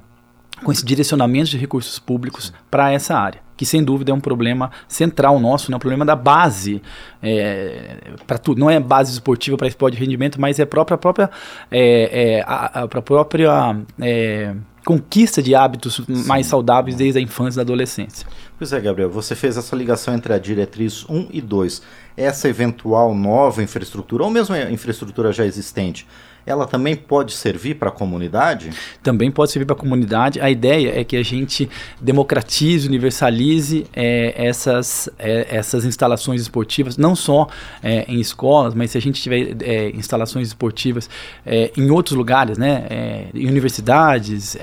com 0.62 0.70
esse 0.70 0.84
direcionamento 0.84 1.50
de 1.50 1.56
recursos 1.56 1.98
públicos 1.98 2.52
para 2.70 2.92
essa 2.92 3.16
área 3.16 3.40
que 3.60 3.66
sem 3.66 3.84
dúvida 3.84 4.10
é 4.10 4.14
um 4.14 4.20
problema 4.20 4.70
central 4.88 5.38
nosso, 5.38 5.70
né? 5.70 5.76
um 5.76 5.78
problema 5.78 6.02
da 6.02 6.16
base 6.16 6.80
é, 7.22 8.10
para 8.26 8.38
tudo. 8.38 8.58
Não 8.58 8.70
é 8.70 8.80
base 8.80 9.12
esportiva 9.12 9.54
para 9.58 9.68
esporte 9.68 9.98
de 9.98 10.00
rendimento, 10.00 10.40
mas 10.40 10.58
é 10.58 10.64
própria, 10.64 10.96
própria, 10.96 11.28
é, 11.70 12.38
é, 12.38 12.40
a, 12.46 12.84
a, 12.84 12.88
própria 12.88 13.76
é, 14.00 14.54
conquista 14.84 15.42
de 15.42 15.54
hábitos 15.54 16.02
Sim. 16.06 16.24
mais 16.26 16.46
saudáveis 16.46 16.96
desde 16.96 17.18
a 17.18 17.22
infância 17.22 17.56
e 17.56 17.58
da 17.58 17.62
adolescência. 17.62 18.26
Pois 18.58 18.72
é, 18.72 18.80
Gabriel, 18.80 19.10
você 19.10 19.34
fez 19.34 19.56
essa 19.56 19.74
ligação 19.76 20.14
entre 20.14 20.32
a 20.32 20.38
diretriz 20.38 21.04
1 21.08 21.28
e 21.30 21.40
2. 21.40 21.82
Essa 22.16 22.48
eventual 22.48 23.14
nova 23.14 23.62
infraestrutura, 23.62 24.24
ou 24.24 24.30
mesmo 24.30 24.54
a 24.54 24.70
infraestrutura 24.70 25.32
já 25.32 25.44
existente, 25.44 26.06
ela 26.44 26.66
também 26.66 26.96
pode 26.96 27.32
servir 27.32 27.74
para 27.74 27.88
a 27.88 27.92
comunidade? 27.92 28.70
Também 29.02 29.30
pode 29.30 29.52
servir 29.52 29.66
para 29.66 29.76
a 29.76 29.78
comunidade. 29.78 30.40
A 30.40 30.50
ideia 30.50 30.98
é 30.98 31.04
que 31.04 31.16
a 31.16 31.22
gente 31.22 31.68
democratize, 32.00 32.88
universalize 32.88 33.86
é, 33.94 34.34
essas, 34.36 35.08
é, 35.18 35.46
essas 35.50 35.84
instalações 35.84 36.40
esportivas, 36.40 36.96
não 36.96 37.14
só 37.14 37.48
é, 37.82 38.04
em 38.08 38.20
escolas, 38.20 38.74
mas 38.74 38.92
se 38.92 38.98
a 38.98 39.00
gente 39.00 39.20
tiver 39.20 39.56
é, 39.62 39.90
instalações 39.90 40.48
esportivas 40.48 41.08
é, 41.44 41.70
em 41.76 41.90
outros 41.90 42.16
lugares, 42.16 42.58
né, 42.58 42.86
é, 42.90 43.26
em 43.34 43.46
universidades, 43.46 44.56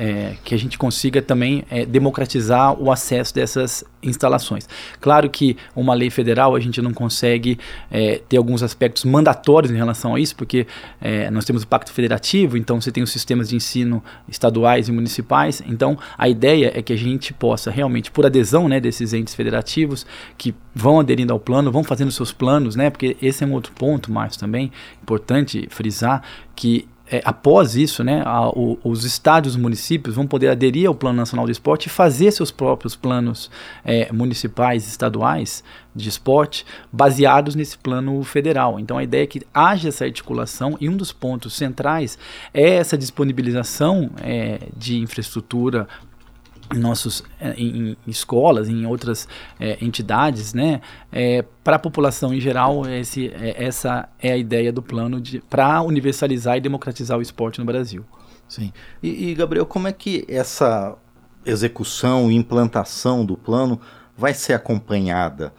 que 0.44 0.54
a 0.54 0.58
gente 0.58 0.78
consiga 0.78 1.22
também 1.22 1.64
democratizar 1.88 2.80
o 2.80 2.92
acesso 2.92 3.34
dessas 3.34 3.84
instalações. 4.02 4.68
Claro 5.02 5.30
que 5.30 5.58
uma 5.76 5.94
lei 5.94 6.10
federal 6.10 6.56
a 6.56 6.60
gente 6.60 6.82
não 6.82 6.94
consegue 6.94 7.58
ter 8.30 8.38
alguns 8.38 8.64
aspectos 8.64 9.04
mandatórios 9.06 9.72
em 9.72 9.76
relação 9.76 10.16
a 10.16 10.20
isso, 10.20 10.36
porque 10.36 10.68
nós 11.32 11.46
temos 11.46 11.64
o 11.64 11.68
pacto 11.68 11.92
federativo, 11.92 12.58
então 12.58 12.80
você 12.80 12.92
tem 12.92 13.04
os 13.04 13.12
sistemas 13.12 13.50
de 13.50 13.56
ensino 13.56 14.04
estaduais 14.28 14.88
e 14.88 14.92
municipais. 14.92 15.62
Então 15.68 15.98
a 16.18 16.30
ideia 16.30 16.72
é 16.76 16.82
que 16.82 16.94
a 16.94 16.98
gente 16.98 17.34
possa 17.34 17.72
realmente, 17.72 18.12
por 18.12 18.26
adesão 18.26 18.68
né, 18.68 18.80
desses 18.80 19.14
entes 19.14 19.34
federativos 19.34 20.06
que 20.38 20.54
vão 20.74 21.00
aderindo 21.00 21.34
ao 21.34 21.40
plano, 21.40 21.72
vão 21.72 21.84
fazendo 21.84 22.12
seus 22.12 22.32
planos, 22.32 22.76
né? 22.76 22.90
Porque 22.90 23.18
esse 23.22 23.44
é 23.44 23.48
um 23.48 23.54
outro 23.54 23.72
ponto, 23.74 24.12
Márcio, 24.12 24.40
também 24.40 24.72
importante 25.02 25.68
frisar 25.70 26.22
que 26.56 26.88
é, 27.10 27.22
após 27.24 27.76
isso, 27.76 28.04
né, 28.04 28.22
a, 28.26 28.50
o, 28.50 28.78
os 28.84 29.04
estádios 29.06 29.56
municípios 29.56 30.16
vão 30.16 30.28
poder 30.28 30.50
aderir 30.50 30.88
ao 30.88 30.96
Plano 30.96 31.18
Nacional 31.18 31.46
do 31.46 31.52
Esporte 31.52 31.88
e 31.88 31.90
fazer 31.90 32.32
seus 32.32 32.52
próprios 32.52 32.96
planos 32.96 33.50
é, 33.86 34.12
municipais, 34.12 34.88
estaduais 34.88 35.64
de 35.96 36.10
esporte, 36.10 36.66
baseados 36.92 37.56
nesse 37.56 37.78
plano 37.78 38.24
federal. 38.24 38.80
Então 38.80 38.98
a 38.98 39.04
ideia 39.04 39.24
é 39.24 39.28
que 39.28 39.42
haja 39.54 39.90
essa 39.90 40.06
articulação 40.06 40.78
e 40.80 40.88
um 40.88 40.96
dos 40.96 41.12
pontos 41.12 41.54
centrais 41.54 42.18
é 42.54 42.76
essa 42.76 42.98
disponibilização 42.98 44.12
é, 44.22 44.60
de 44.76 44.98
infraestrutura 45.00 45.88
em 46.76 46.80
nossos 46.80 47.24
eh, 47.40 47.54
em, 47.58 47.98
em 48.06 48.10
escolas, 48.10 48.68
em 48.68 48.86
outras 48.86 49.28
é, 49.60 49.78
entidades, 49.82 50.54
né? 50.54 50.82
É, 51.12 51.44
para 51.64 51.78
a 51.78 51.80
população 51.80 52.34
em 52.34 52.40
geral, 52.40 52.88
esse, 52.88 53.28
é, 53.30 53.64
essa 53.66 54.10
é 54.20 54.32
a 54.32 54.38
ideia 54.38 54.72
do 54.72 54.82
plano 54.82 55.22
para 55.50 55.82
universalizar 55.82 56.58
e 56.58 56.62
democratizar 56.62 57.18
o 57.18 57.22
esporte 57.22 57.60
no 57.60 57.66
Brasil. 57.66 58.06
Sim. 58.48 58.72
E, 59.02 59.30
e, 59.30 59.36
Gabriel, 59.36 59.66
como 59.66 59.88
é 59.88 59.92
que 59.92 60.26
essa 60.28 60.96
execução 61.46 62.32
e 62.32 62.36
implantação 62.36 63.26
do 63.26 63.38
plano 63.38 63.80
vai 64.18 64.34
ser 64.34 64.54
acompanhada? 64.54 65.54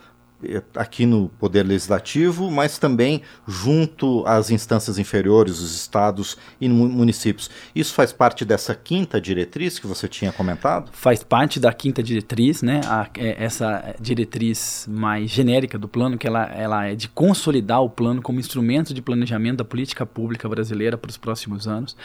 Aqui 0.74 1.04
no 1.04 1.28
Poder 1.30 1.64
Legislativo, 1.64 2.50
mas 2.50 2.78
também 2.78 3.22
junto 3.46 4.24
às 4.26 4.50
instâncias 4.50 4.98
inferiores, 4.98 5.58
os 5.58 5.74
estados 5.74 6.36
e 6.60 6.68
municípios. 6.68 7.50
Isso 7.74 7.92
faz 7.92 8.12
parte 8.12 8.44
dessa 8.44 8.74
quinta 8.74 9.20
diretriz 9.20 9.78
que 9.78 9.86
você 9.86 10.06
tinha 10.06 10.32
comentado? 10.32 10.90
Faz 10.92 11.22
parte 11.24 11.58
da 11.58 11.72
quinta 11.72 12.02
diretriz, 12.02 12.62
né? 12.62 12.80
A, 12.86 13.08
é, 13.18 13.42
essa 13.42 13.94
diretriz 14.00 14.86
mais 14.88 15.30
genérica 15.30 15.78
do 15.78 15.88
plano, 15.88 16.16
que 16.16 16.26
ela, 16.26 16.44
ela 16.46 16.86
é 16.86 16.94
de 16.94 17.08
consolidar 17.08 17.82
o 17.82 17.90
plano 17.90 18.22
como 18.22 18.38
instrumento 18.38 18.94
de 18.94 19.02
planejamento 19.02 19.58
da 19.58 19.64
política 19.64 20.06
pública 20.06 20.48
brasileira 20.48 20.96
para 20.96 21.10
os 21.10 21.16
próximos 21.16 21.66
anos. 21.66 21.96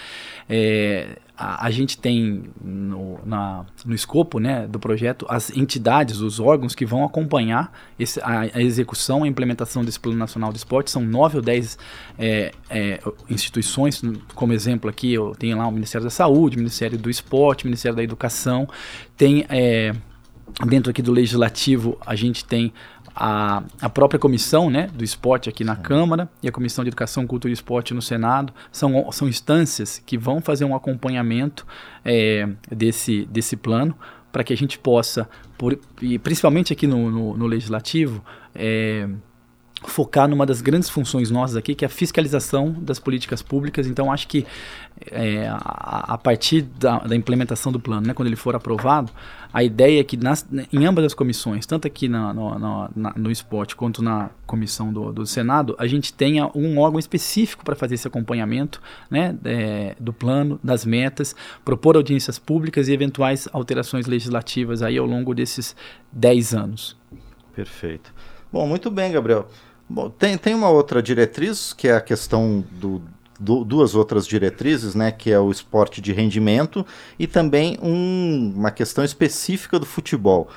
É, 0.50 1.20
a, 1.36 1.66
a, 1.66 1.72
gente 1.72 1.98
tem 1.98 2.44
no, 2.62 3.20
na, 3.26 3.66
no 3.86 3.96
escopo 3.96 4.40
né, 4.40 4.68
do 4.68 4.80
projeto 4.80 5.26
as 5.28 5.50
entidades, 5.56 6.20
os 6.20 6.40
órgãos 6.40 6.76
que 6.76 6.86
vão 6.86 7.04
acompanhar 7.04 7.72
esse, 7.98 8.20
a, 8.22 8.42
a, 8.42 8.62
execução, 8.62 9.24
a 9.24 9.28
implementação 9.28 9.84
desse 9.84 10.00
Plano 10.00 10.18
Nacional 10.18 10.52
de 10.52 10.60
Esporte. 10.60 10.92
São 10.92 11.04
nove 11.04 11.38
ou 11.38 11.42
dez 11.42 11.78
é, 12.20 12.52
é, 12.70 13.00
instituições, 13.30 14.02
como 14.36 14.54
exemplo 14.54 14.90
aqui, 14.90 15.14
eu 15.14 15.34
tenho 15.38 15.58
lá 15.58 15.68
o 15.68 15.72
Ministério 15.72 16.06
da 16.06 16.12
Saúde, 16.12 16.56
o 16.56 16.60
Ministério 16.60 16.98
do 16.98 17.10
Esporte, 17.10 17.64
o 17.66 17.68
Ministério 17.68 17.96
da 17.96 18.04
Educação. 18.04 18.68
Tem 19.18 19.46
é, 19.50 19.94
dentro 20.68 20.92
aqui 20.92 21.02
do 21.02 21.12
Legislativo, 21.12 21.98
a 22.06 22.16
gente 22.16 22.46
tem 22.46 22.72
a, 23.16 23.64
a 23.82 23.90
própria 23.90 24.20
comissão 24.20 24.70
né, 24.70 24.88
do 24.94 25.04
esporte 25.04 25.50
aqui 25.50 25.64
na 25.64 25.76
Câmara 25.76 26.30
e 26.42 26.48
a 26.48 26.52
comissão 26.52 26.84
de 26.84 26.90
Educação, 26.90 27.28
Cultura 27.28 27.52
e 27.52 27.54
Esporte 27.54 27.94
no 27.94 28.02
Senado. 28.02 28.54
São, 28.72 29.12
são 29.12 29.28
instâncias 29.28 30.02
que 30.06 30.18
vão 30.18 30.42
fazer 30.42 30.66
um 30.66 30.76
acompanhamento 30.76 31.66
é, 32.04 32.48
desse, 32.72 33.26
desse 33.26 33.56
plano 33.56 33.96
para 34.32 34.44
que 34.44 34.52
a 34.52 34.58
gente 34.58 34.80
possa, 34.80 35.30
por, 35.58 35.80
e 36.02 36.18
principalmente 36.18 36.74
aqui 36.74 36.88
no, 36.88 37.12
no, 37.12 37.38
no 37.38 37.46
Legislativo, 37.46 38.24
é, 38.56 39.08
focar 39.88 40.28
numa 40.28 40.46
das 40.46 40.62
grandes 40.62 40.90
funções 40.90 41.30
nossas 41.30 41.56
aqui, 41.56 41.76
que 41.76 41.86
é 41.86 41.88
a 41.88 41.90
fiscalização 41.90 42.72
das 42.72 43.00
políticas 43.00 43.42
públicas. 43.42 43.88
Então, 43.88 44.12
acho 44.12 44.28
que 44.28 44.46
é, 45.12 45.48
a, 45.48 46.14
a, 46.14 46.18
partir 46.18 46.62
da, 46.62 47.00
da, 47.00 47.16
implementação 47.16 47.72
do 47.72 47.80
plano, 47.80 48.08
né, 48.08 48.14
quando 48.14 48.28
ele 48.28 48.36
for 48.36 48.56
aprovado, 48.56 49.12
a 49.52 49.64
ideia 49.64 50.00
é 50.00 50.04
que 50.04 50.16
nas, 50.18 50.48
em 50.72 50.86
ambas 50.86 51.06
as 51.06 51.14
comissões, 51.14 51.66
tanto 51.66 51.88
aqui 51.88 52.08
na, 52.08 52.34
no, 52.34 52.58
no, 52.58 52.90
na, 52.96 53.14
no 53.16 53.32
esporte 53.32 53.76
quanto 53.76 54.02
na 54.02 54.30
comissão 54.46 54.92
do, 54.92 55.12
do, 55.12 55.26
Senado, 55.26 55.76
a 55.78 55.86
gente 55.88 56.14
tenha 56.14 56.50
um 56.56 56.80
órgão 56.80 57.00
específico 57.00 57.64
para 57.64 57.76
fazer 57.76 57.96
esse 57.96 58.08
acompanhamento 58.08 58.82
né, 59.10 59.36
é, 59.46 59.96
do 60.00 60.14
plano, 60.14 60.60
das 60.64 60.86
metas, 60.86 61.36
propor 61.64 61.96
audiências 61.96 62.40
públicas 62.40 62.88
e 62.88 62.94
eventuais 62.94 63.48
alterações 63.52 64.06
legislativas 64.08 64.82
aí 64.82 64.98
ao 64.98 65.06
longo 65.06 65.34
desses 65.34 65.76
10 66.12 66.54
anos. 66.54 66.98
Perfeito. 67.56 68.14
Bom, 68.52 68.68
muito 68.68 68.90
bem, 68.92 69.12
Gabriel. 69.12 69.48
Bom, 69.90 70.10
tem, 70.10 70.38
tem 70.38 70.56
uma 70.56 70.70
outra 70.70 71.02
diretriz, 71.02 71.74
que 71.74 71.88
é 71.88 71.96
a 71.96 72.02
questão 72.02 72.64
do, 72.72 73.02
do, 73.40 73.64
duas 73.64 73.96
outras 73.96 74.26
diretrizes, 74.26 74.96
né, 74.96 75.12
que 75.12 75.32
é 75.32 75.40
o 75.40 75.52
esporte 75.52 76.02
de 76.02 76.14
rendimento 76.14 76.86
e 77.20 77.28
também 77.28 77.78
um, 77.82 78.54
uma 78.56 78.72
questão 78.72 79.04
específica 79.04 79.78
do 79.78 79.86
futebol. 79.86 80.50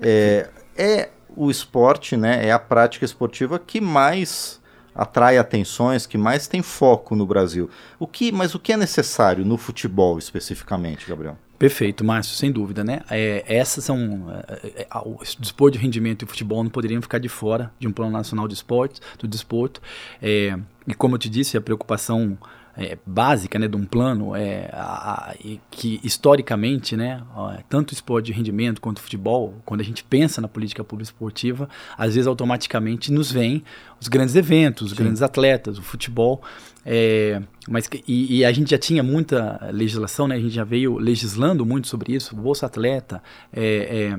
É, 0.00 0.50
é 0.76 1.10
o 1.34 1.50
esporte, 1.50 2.16
né, 2.16 2.46
é 2.46 2.52
a 2.52 2.58
prática 2.58 3.04
esportiva 3.04 3.58
que 3.58 3.80
mais 3.80 4.60
atrai 4.94 5.38
atenções, 5.38 6.06
que 6.06 6.18
mais 6.18 6.46
tem 6.46 6.60
foco 6.60 7.14
no 7.14 7.24
Brasil. 7.24 7.70
O 7.98 8.06
que, 8.06 8.30
mas 8.30 8.54
o 8.54 8.58
que 8.58 8.72
é 8.72 8.76
necessário 8.76 9.44
no 9.44 9.56
futebol 9.56 10.18
especificamente, 10.18 11.08
Gabriel? 11.08 11.38
Perfeito, 11.62 12.04
Márcio, 12.04 12.34
sem 12.34 12.50
dúvida, 12.50 12.82
né? 12.82 13.02
É, 13.08 13.44
essas 13.46 13.84
são. 13.84 14.26
É, 14.64 14.82
é, 14.82 14.98
o 15.04 15.20
desporto 15.38 15.78
de 15.78 15.84
rendimento 15.84 16.22
e 16.22 16.24
o 16.24 16.26
futebol 16.26 16.60
não 16.60 16.68
poderiam 16.68 17.00
ficar 17.00 17.18
de 17.18 17.28
fora 17.28 17.72
de 17.78 17.86
um 17.86 17.92
plano 17.92 18.10
nacional 18.10 18.48
de 18.48 18.54
esportes, 18.54 19.00
do 19.16 19.28
desporto. 19.28 19.80
É, 20.20 20.58
e 20.88 20.92
como 20.92 21.14
eu 21.14 21.20
te 21.20 21.30
disse, 21.30 21.56
a 21.56 21.60
preocupação 21.60 22.36
é, 22.76 22.96
básica 23.04 23.58
né, 23.58 23.68
de 23.68 23.76
um 23.76 23.84
plano 23.84 24.34
é 24.34 24.68
a, 24.72 25.30
a, 25.30 25.34
que 25.70 26.00
historicamente, 26.02 26.96
né, 26.96 27.22
tanto 27.68 27.92
esporte 27.92 28.26
de 28.26 28.32
rendimento 28.32 28.80
quanto 28.80 29.00
futebol, 29.00 29.54
quando 29.64 29.80
a 29.80 29.84
gente 29.84 30.02
pensa 30.02 30.40
na 30.40 30.48
política 30.48 30.82
pública 30.82 31.10
esportiva, 31.10 31.68
às 31.96 32.14
vezes 32.14 32.26
automaticamente 32.26 33.12
nos 33.12 33.30
vem 33.30 33.62
os 34.00 34.08
grandes 34.08 34.34
eventos, 34.34 34.90
os 34.90 34.96
Sim. 34.96 35.04
grandes 35.04 35.22
atletas, 35.22 35.78
o 35.78 35.82
futebol. 35.82 36.42
É, 36.84 37.40
mas 37.68 37.88
e, 38.08 38.38
e, 38.38 38.44
a 38.44 38.50
gente 38.50 38.70
já 38.70 38.78
tinha 38.78 39.02
muita 39.02 39.70
legislação, 39.72 40.26
né, 40.26 40.36
a 40.36 40.40
gente 40.40 40.54
já 40.54 40.64
veio 40.64 40.98
legislando 40.98 41.64
muito 41.64 41.88
sobre 41.88 42.14
isso, 42.14 42.34
Bolsa 42.34 42.66
Atleta, 42.66 43.22
é, 43.52 44.16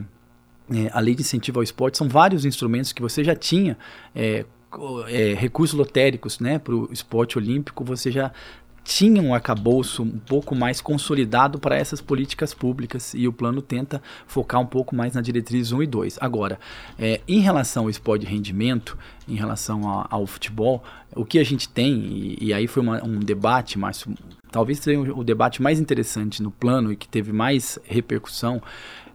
é, 0.72 0.78
é 0.78 0.90
a 0.94 1.00
lei 1.00 1.16
de 1.16 1.22
incentivo 1.22 1.60
ao 1.60 1.64
esporte, 1.64 1.98
são 1.98 2.08
vários 2.08 2.46
instrumentos 2.46 2.94
que 2.94 3.02
você 3.02 3.24
já 3.24 3.36
tinha 3.36 3.78
é, 5.08 5.34
recursos 5.34 5.78
lotéricos 5.78 6.40
né, 6.40 6.60
para 6.60 6.76
o 6.76 6.92
esporte 6.92 7.38
olímpico, 7.38 7.84
você 7.84 8.12
já 8.12 8.32
tinha 8.84 9.22
um 9.22 9.34
arcabouço 9.34 10.04
um 10.04 10.20
pouco 10.20 10.54
mais 10.54 10.82
consolidado 10.82 11.58
para 11.58 11.78
essas 11.78 12.02
políticas 12.02 12.54
públicas 12.54 13.14
e 13.14 13.28
o 13.28 13.34
plano 13.34 13.62
tenta 13.62 14.02
focar 14.28 14.60
um 14.60 14.66
pouco 14.66 14.96
mais 14.96 15.14
na 15.14 15.22
diretriz 15.22 15.72
1 15.72 15.84
e 15.84 15.88
2. 15.88 16.18
Agora, 16.20 16.60
é, 17.00 17.22
em 17.28 17.40
relação 17.40 17.84
ao 17.84 17.90
esporte 17.90 18.26
de 18.26 18.32
rendimento, 18.32 18.98
em 19.28 19.36
relação 19.36 19.90
a, 19.90 20.08
ao 20.10 20.28
futebol, 20.28 20.84
o 21.16 21.24
que 21.24 21.40
a 21.40 21.44
gente 21.44 21.70
tem, 21.70 21.94
e, 21.94 22.38
e 22.42 22.54
aí 22.54 22.68
foi 22.68 22.84
uma, 22.84 23.04
um 23.04 23.20
debate, 23.20 23.80
mas 23.80 24.06
talvez 24.52 24.80
seja 24.80 25.00
o 25.14 25.24
debate 25.24 25.62
mais 25.62 25.80
interessante 25.80 26.44
no 26.44 26.52
plano 26.52 26.92
e 26.92 26.98
que 26.98 27.08
teve 27.08 27.32
mais 27.32 27.80
repercussão, 27.86 28.62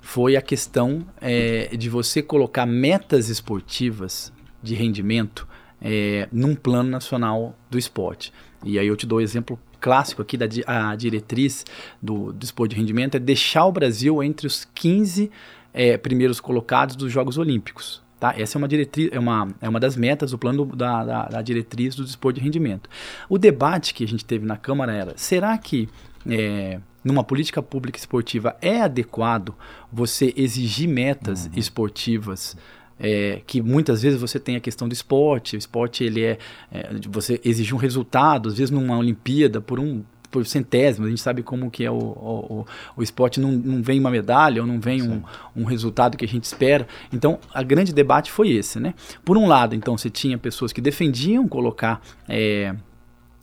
foi 0.00 0.36
a 0.36 0.40
questão 0.40 1.06
é, 1.20 1.76
de 1.76 1.90
você 1.90 2.22
colocar 2.22 2.64
metas 2.64 3.28
esportivas 3.28 4.32
de 4.62 4.74
rendimento 4.74 5.46
é, 5.80 6.28
num 6.32 6.54
plano 6.54 6.90
nacional 6.90 7.56
do 7.70 7.78
esporte. 7.78 8.32
E 8.64 8.78
aí 8.78 8.86
eu 8.86 8.96
te 8.96 9.06
dou 9.06 9.18
o 9.18 9.20
um 9.20 9.24
exemplo 9.24 9.58
clássico 9.80 10.20
aqui 10.20 10.36
da 10.36 10.46
a 10.66 10.96
diretriz 10.96 11.64
do, 12.02 12.32
do 12.32 12.44
esporte 12.44 12.70
de 12.74 12.80
rendimento 12.80 13.16
é 13.16 13.20
deixar 13.20 13.64
o 13.64 13.72
Brasil 13.72 14.22
entre 14.22 14.46
os 14.46 14.66
15 14.74 15.30
é, 15.72 15.96
primeiros 15.96 16.40
colocados 16.40 16.96
dos 16.96 17.12
Jogos 17.12 17.38
Olímpicos. 17.38 18.02
Tá? 18.18 18.34
Essa 18.36 18.56
é 18.56 18.58
uma, 18.58 18.66
diretriz, 18.66 19.10
é, 19.12 19.18
uma, 19.18 19.48
é 19.60 19.68
uma 19.68 19.78
das 19.78 19.96
metas 19.96 20.32
do 20.32 20.38
plano 20.38 20.66
da, 20.66 21.04
da, 21.04 21.24
da 21.26 21.42
diretriz 21.42 21.94
do 21.94 22.04
desporto 22.04 22.40
de 22.40 22.44
rendimento. 22.44 22.90
O 23.28 23.38
debate 23.38 23.94
que 23.94 24.02
a 24.02 24.08
gente 24.08 24.24
teve 24.24 24.44
na 24.44 24.56
Câmara 24.56 24.92
era: 24.92 25.12
será 25.16 25.56
que 25.56 25.88
é, 26.28 26.80
numa 27.04 27.22
política 27.22 27.62
pública 27.62 27.96
esportiva 27.96 28.56
é 28.60 28.80
adequado 28.80 29.54
você 29.92 30.34
exigir 30.36 30.88
metas 30.88 31.46
uhum. 31.46 31.52
esportivas? 31.54 32.56
É, 33.00 33.42
que 33.46 33.62
muitas 33.62 34.02
vezes 34.02 34.20
você 34.20 34.40
tem 34.40 34.56
a 34.56 34.60
questão 34.60 34.88
do 34.88 34.92
esporte, 34.92 35.54
o 35.54 35.58
esporte 35.58 36.02
ele 36.02 36.24
é, 36.24 36.38
é 36.72 36.90
você 37.08 37.40
exigir 37.44 37.74
um 37.74 37.78
resultado, 37.78 38.48
às 38.48 38.56
vezes 38.56 38.70
numa 38.70 38.98
Olimpíada 38.98 39.60
por 39.60 39.78
um 39.78 40.02
por 40.30 40.44
centésimo, 40.46 41.06
a 41.06 41.08
gente 41.08 41.20
sabe 41.20 41.42
como 41.42 41.70
que 41.70 41.84
é 41.84 41.90
o, 41.90 41.96
o, 41.96 42.66
o 42.96 43.02
esporte, 43.02 43.40
não, 43.40 43.50
não 43.52 43.82
vem 43.82 43.98
uma 43.98 44.10
medalha 44.10 44.60
ou 44.60 44.68
não 44.68 44.80
vem 44.80 45.02
um, 45.02 45.22
um, 45.56 45.64
resultado 45.64 46.16
que 46.16 46.24
a 46.24 46.28
gente 46.28 46.44
espera. 46.44 46.86
Então, 47.12 47.38
a 47.52 47.62
grande 47.62 47.92
debate 47.92 48.30
foi 48.30 48.50
esse, 48.50 48.78
né? 48.78 48.94
Por 49.24 49.36
um 49.36 49.46
lado, 49.46 49.74
então, 49.74 49.96
você 49.96 50.10
tinha 50.10 50.36
pessoas 50.36 50.72
que 50.72 50.80
defendiam 50.80 51.48
colocar 51.48 52.02
é, 52.28 52.74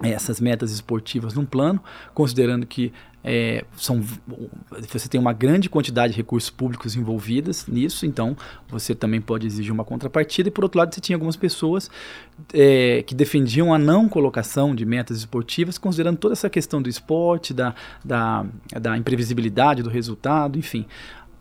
essas 0.02 0.42
metas 0.42 0.72
esportivas 0.72 1.34
num 1.34 1.46
plano, 1.46 1.82
considerando 2.14 2.66
que 2.66 2.92
é, 3.28 3.66
são, 3.76 4.04
você 4.88 5.10
tem 5.10 5.20
uma 5.20 5.34
grande 5.34 5.68
quantidade 5.68 6.14
de 6.14 6.18
recursos 6.18 6.52
públicos 6.52 6.96
envolvidas 6.96 7.66
nisso, 7.66 8.06
então 8.06 8.38
você 8.70 8.94
também 8.94 9.20
pode 9.20 9.48
exigir 9.48 9.74
uma 9.74 9.84
contrapartida. 9.84 10.50
E 10.50 10.52
por 10.52 10.64
outro 10.64 10.78
lado, 10.78 10.94
você 10.94 11.02
tinha 11.02 11.16
algumas 11.16 11.36
pessoas 11.36 11.90
é, 12.54 13.02
que 13.02 13.16
defendiam 13.16 13.74
a 13.74 13.80
não 13.80 14.08
colocação 14.08 14.76
de 14.76 14.86
metas 14.86 15.18
esportivas, 15.18 15.80
considerando 15.80 16.18
toda 16.18 16.34
essa 16.34 16.52
questão 16.52 16.80
do 16.80 16.88
esporte, 16.88 17.52
da, 17.52 17.74
da, 18.04 18.46
da 18.80 18.96
imprevisibilidade 18.96 19.82
do 19.82 19.90
resultado, 19.90 20.60
enfim 20.60 20.86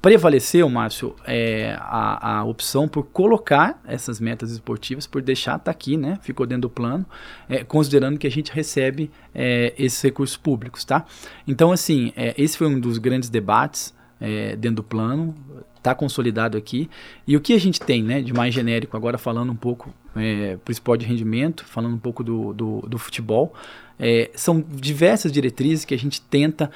prevaleceu, 0.05 0.69
Márcio, 0.69 1.17
é, 1.27 1.79
a, 1.81 2.41
a 2.41 2.45
opção 2.45 2.87
por 2.87 3.05
colocar 3.05 3.81
essas 3.87 4.21
metas 4.21 4.51
esportivas, 4.51 5.07
por 5.07 5.23
deixar 5.23 5.59
tá 5.59 5.71
aqui, 5.71 5.97
né? 5.97 6.19
Ficou 6.21 6.45
dentro 6.45 6.69
do 6.69 6.69
plano, 6.69 7.07
é, 7.49 7.65
considerando 7.65 8.19
que 8.19 8.27
a 8.27 8.31
gente 8.31 8.53
recebe 8.53 9.11
é, 9.35 9.73
esses 9.79 10.03
recursos 10.03 10.37
públicos, 10.37 10.85
tá? 10.85 11.07
Então, 11.49 11.73
assim, 11.73 12.13
é, 12.17 12.35
esse 12.37 12.59
foi 12.59 12.67
um 12.67 12.79
dos 12.79 12.99
grandes 12.99 13.31
debates 13.31 13.95
é, 14.21 14.55
dentro 14.57 14.77
do 14.77 14.83
plano, 14.83 15.35
está 15.75 15.95
consolidado 15.95 16.59
aqui. 16.59 16.91
E 17.27 17.35
o 17.35 17.41
que 17.41 17.55
a 17.55 17.59
gente 17.59 17.81
tem, 17.81 18.03
né, 18.03 18.21
de 18.21 18.35
mais 18.35 18.53
genérico, 18.53 18.99
agora 18.99 19.17
falando 19.17 19.51
um 19.53 19.57
pouco 19.57 19.89
é, 20.15 20.59
esporte 20.69 21.01
de 21.01 21.07
rendimento, 21.07 21.65
falando 21.65 21.95
um 21.95 21.99
pouco 21.99 22.23
do, 22.23 22.53
do, 22.53 22.81
do 22.83 22.99
futebol, 22.99 23.55
é, 23.99 24.31
são 24.35 24.63
diversas 24.69 25.33
diretrizes 25.33 25.87
que 25.87 25.95
a 25.95 25.99
gente 25.99 26.21
tenta, 26.21 26.71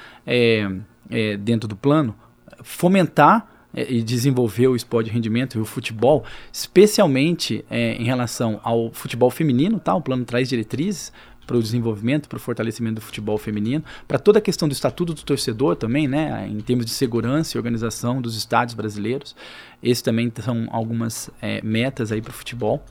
dentro 1.39 1.67
do 1.67 1.75
plano, 1.75 2.15
fomentar 2.63 3.47
é, 3.73 3.91
e 3.91 4.01
desenvolver 4.01 4.67
o 4.67 4.75
esporte 4.75 5.07
de 5.07 5.13
rendimento 5.13 5.57
e 5.57 5.61
o 5.61 5.65
futebol, 5.65 6.23
especialmente 6.51 7.63
é, 7.69 7.93
em 7.93 8.03
relação 8.03 8.59
ao 8.63 8.91
futebol 8.91 9.29
feminino, 9.29 9.79
tá? 9.79 9.93
O 9.93 10.01
plano 10.01 10.25
traz 10.25 10.49
diretrizes 10.49 11.13
para 11.45 11.57
o 11.57 11.61
desenvolvimento, 11.63 12.29
para 12.29 12.37
o 12.37 12.39
fortalecimento 12.39 12.95
do 12.95 13.01
futebol 13.01 13.35
feminino, 13.37 13.83
para 14.07 14.19
toda 14.19 14.37
a 14.37 14.41
questão 14.41 14.67
do 14.67 14.71
estatuto 14.71 15.15
do 15.15 15.23
torcedor 15.23 15.75
também, 15.75 16.07
né? 16.07 16.47
Em 16.47 16.59
termos 16.59 16.85
de 16.85 16.91
segurança 16.91 17.55
e 17.55 17.59
organização 17.59 18.21
dos 18.21 18.35
estádios 18.35 18.75
brasileiros, 18.75 19.35
esses 19.81 20.01
também 20.01 20.31
são 20.41 20.67
algumas 20.71 21.29
é, 21.41 21.59
metas 21.63 22.11
aí 22.11 22.21
para 22.21 22.29
o 22.31 22.33
futebol. 22.33 22.83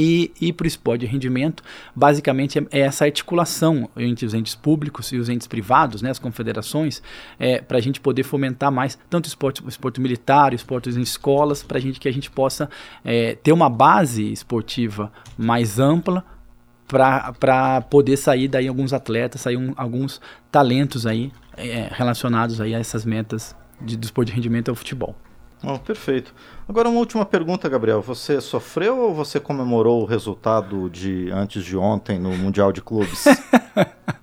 E, 0.00 0.52
para 0.52 0.64
o 0.64 0.68
esporte 0.68 1.00
de 1.00 1.06
rendimento, 1.06 1.60
basicamente 1.94 2.56
é, 2.56 2.66
é, 2.70 2.80
essa 2.82 3.04
articulação 3.04 3.90
entre 3.96 4.24
os 4.24 4.32
entes 4.32 4.54
públicos 4.54 5.10
e 5.10 5.16
os 5.16 5.28
entes 5.28 5.48
privados, 5.48 6.00
né, 6.02 6.10
as 6.10 6.20
confederações, 6.20 7.02
é, 7.36 7.60
para 7.60 7.78
a 7.78 7.80
gente 7.80 8.00
poder 8.00 8.22
fomentar 8.22 8.70
mais 8.70 8.96
tanto 9.10 9.24
o 9.24 9.28
esporte, 9.28 9.64
o 9.64 9.68
esporte 9.68 10.00
militar, 10.00 10.52
em 10.52 11.02
escolas, 11.02 11.64
para 11.64 11.80
gente, 11.80 11.98
que 11.98 12.08
a 12.08 12.12
gente 12.12 12.30
possa 12.30 12.70
é, 13.04 13.34
ter 13.34 13.50
uma 13.50 13.68
base 13.68 14.30
esportiva 14.32 15.12
mais 15.36 15.80
ampla 15.80 16.24
para 16.86 17.80
poder 17.82 18.16
sair 18.16 18.46
daí 18.46 18.68
alguns 18.68 18.92
atletas, 18.92 19.40
sair 19.40 19.56
um, 19.56 19.74
alguns 19.76 20.20
talentos 20.50 21.06
aí 21.06 21.32
é, 21.56 21.88
relacionados 21.90 22.60
aí 22.60 22.72
a 22.72 22.78
essas 22.78 23.04
metas 23.04 23.54
de, 23.80 23.96
do 23.96 24.04
esporte 24.04 24.28
de 24.28 24.34
rendimento 24.36 24.68
ao 24.68 24.76
futebol. 24.76 25.16
Oh, 25.62 25.78
perfeito. 25.78 26.32
Agora 26.68 26.88
uma 26.88 26.98
última 26.98 27.24
pergunta, 27.26 27.68
Gabriel. 27.68 28.00
Você 28.02 28.40
sofreu 28.40 28.98
ou 28.98 29.14
você 29.14 29.40
comemorou 29.40 30.02
o 30.02 30.04
resultado 30.04 30.88
de 30.88 31.30
antes 31.32 31.64
de 31.64 31.76
ontem 31.76 32.18
no 32.18 32.30
Mundial 32.36 32.72
de 32.72 32.80
Clubes? 32.80 33.24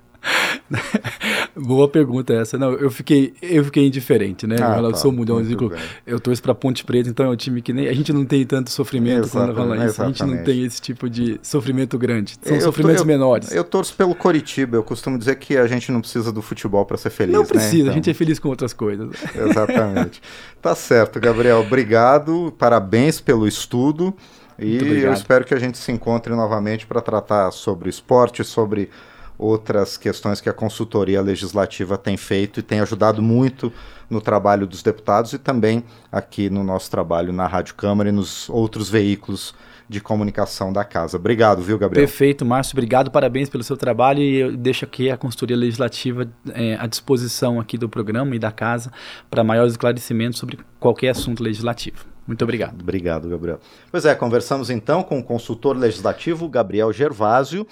Boa 1.66 1.88
pergunta 1.88 2.34
essa. 2.34 2.58
Não, 2.58 2.74
eu 2.74 2.92
fiquei, 2.92 3.34
eu 3.42 3.64
fiquei 3.66 3.88
indiferente, 3.88 4.46
né? 4.46 4.58
Ah, 4.62 4.80
eu 4.80 4.96
sou 4.96 5.12
tá, 5.12 5.18
mundial 5.18 5.42
de 5.42 5.56
clube. 5.56 5.76
Eu 6.06 6.20
torço 6.20 6.42
para 6.42 6.54
Ponte 6.54 6.86
Preta, 6.86 7.10
então 7.10 7.26
é 7.26 7.30
um 7.30 7.36
time 7.36 7.62
que 7.62 7.74
nem 7.74 7.88
a 7.88 7.94
gente 7.94 8.14
não 8.14 8.24
tem 8.26 8.46
tanto 8.46 8.70
sofrimento 8.70 9.30
quando 9.30 9.56
fala 9.56 9.76
isso. 9.78 9.86
Exatamente. 9.86 10.24
A 10.24 10.26
gente 10.26 10.38
não 10.38 10.44
tem 10.44 10.64
esse 10.64 10.82
tipo 10.82 11.10
de 11.10 11.40
sofrimento 11.42 11.98
grande. 11.98 12.38
São 12.42 12.56
eu 12.56 12.62
sofrimentos 12.62 13.02
eu, 13.02 13.08
menores. 13.08 13.52
Eu 13.52 13.64
torço 13.64 13.96
pelo 13.96 14.14
Coritiba. 14.14 14.78
Eu 14.78 14.84
costumo 14.84 15.18
dizer 15.18 15.36
que 15.38 15.58
a 15.58 15.68
gente 15.68 15.92
não 15.92 16.02
precisa 16.02 16.32
do 16.32 16.42
futebol 16.42 16.86
para 16.86 16.98
ser 16.98 17.10
feliz. 17.10 17.34
Não 17.34 17.42
né? 17.42 17.48
precisa. 17.48 17.74
Né? 17.74 17.80
Então... 17.80 17.92
A 17.92 17.96
gente 17.96 18.10
é 18.10 18.14
feliz 18.14 18.38
com 18.38 18.50
outras 18.50 18.74
coisas. 18.74 19.10
Exatamente. 19.36 20.22
tá 20.62 20.76
certo, 20.76 21.20
Gabriel. 21.20 21.62
Obrigado. 21.62 22.54
Parabéns 22.58 23.20
pelo 23.20 23.48
estudo. 23.48 24.14
E 24.58 24.78
eu 25.04 25.12
espero 25.12 25.44
que 25.44 25.54
a 25.54 25.60
gente 25.60 25.78
se 25.78 25.92
encontre 25.92 26.34
novamente 26.34 26.88
para 26.88 27.02
tratar 27.02 27.52
sobre 27.52 27.90
esporte, 27.90 28.44
sobre 28.44 28.90
outras 29.38 29.98
questões 29.98 30.40
que 30.40 30.50
a 30.50 30.54
consultoria 30.54 31.22
legislativa 31.22 31.98
tem 31.98 32.18
feito 32.18 32.60
e 32.60 32.64
tem 32.64 32.80
ajudado 32.80 33.22
muito 33.22 33.72
no 34.10 34.22
trabalho 34.22 34.68
dos 34.68 34.84
deputados 34.84 35.34
e 35.34 35.38
também 35.38 35.84
aqui 36.12 36.50
no 36.50 36.64
nosso 36.64 36.90
trabalho 36.90 37.34
na 37.34 37.48
Rádio 37.48 37.76
Câmara 37.76 38.10
e 38.10 38.12
nos 38.12 38.50
outros 38.50 38.90
veículos 38.90 39.54
de 39.88 40.02
comunicação 40.02 40.74
da 40.74 40.84
casa. 40.84 41.18
Obrigado, 41.18 41.62
viu, 41.62 41.78
Gabriel? 41.78 42.08
Perfeito, 42.08 42.44
Márcio. 42.44 42.74
Obrigado, 42.74 43.12
parabéns 43.12 43.50
pelo 43.50 43.64
seu 43.64 43.78
trabalho 43.78 44.20
e 44.20 44.38
eu 44.38 44.58
deixo 44.58 44.84
aqui 44.84 45.12
a 45.12 45.18
consultoria 45.18 45.56
legislativa 45.56 46.28
é, 46.54 46.76
à 46.80 46.88
disposição 46.88 47.60
aqui 47.60 47.78
do 47.78 47.88
programa 47.88 48.36
e 48.36 48.40
da 48.40 48.52
casa 48.52 48.92
para 49.30 49.44
maiores 49.44 49.74
esclarecimentos 49.74 50.40
sobre 50.40 50.58
qualquer 50.80 51.10
assunto 51.10 51.44
legislativo. 51.44 52.06
Muito 52.26 52.42
obrigado. 52.42 52.82
Obrigado, 52.82 53.30
Gabriel. 53.30 53.60
Pois 53.92 54.06
é, 54.06 54.16
conversamos 54.16 54.72
então 54.72 55.04
com 55.04 55.20
o 55.20 55.24
consultor 55.24 55.78
legislativo 55.78 56.50
Gabriel 56.50 56.92
Gervásio 56.92 57.68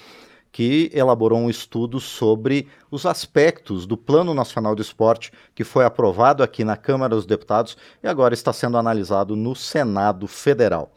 que 0.54 0.88
elaborou 0.94 1.40
um 1.40 1.50
estudo 1.50 1.98
sobre 1.98 2.68
os 2.88 3.04
aspectos 3.04 3.86
do 3.86 3.96
Plano 3.96 4.32
Nacional 4.32 4.76
do 4.76 4.82
Esporte, 4.82 5.32
que 5.52 5.64
foi 5.64 5.84
aprovado 5.84 6.44
aqui 6.44 6.62
na 6.62 6.76
Câmara 6.76 7.16
dos 7.16 7.26
Deputados 7.26 7.76
e 8.00 8.06
agora 8.06 8.34
está 8.34 8.52
sendo 8.52 8.78
analisado 8.78 9.34
no 9.34 9.56
Senado 9.56 10.28
Federal. 10.28 10.92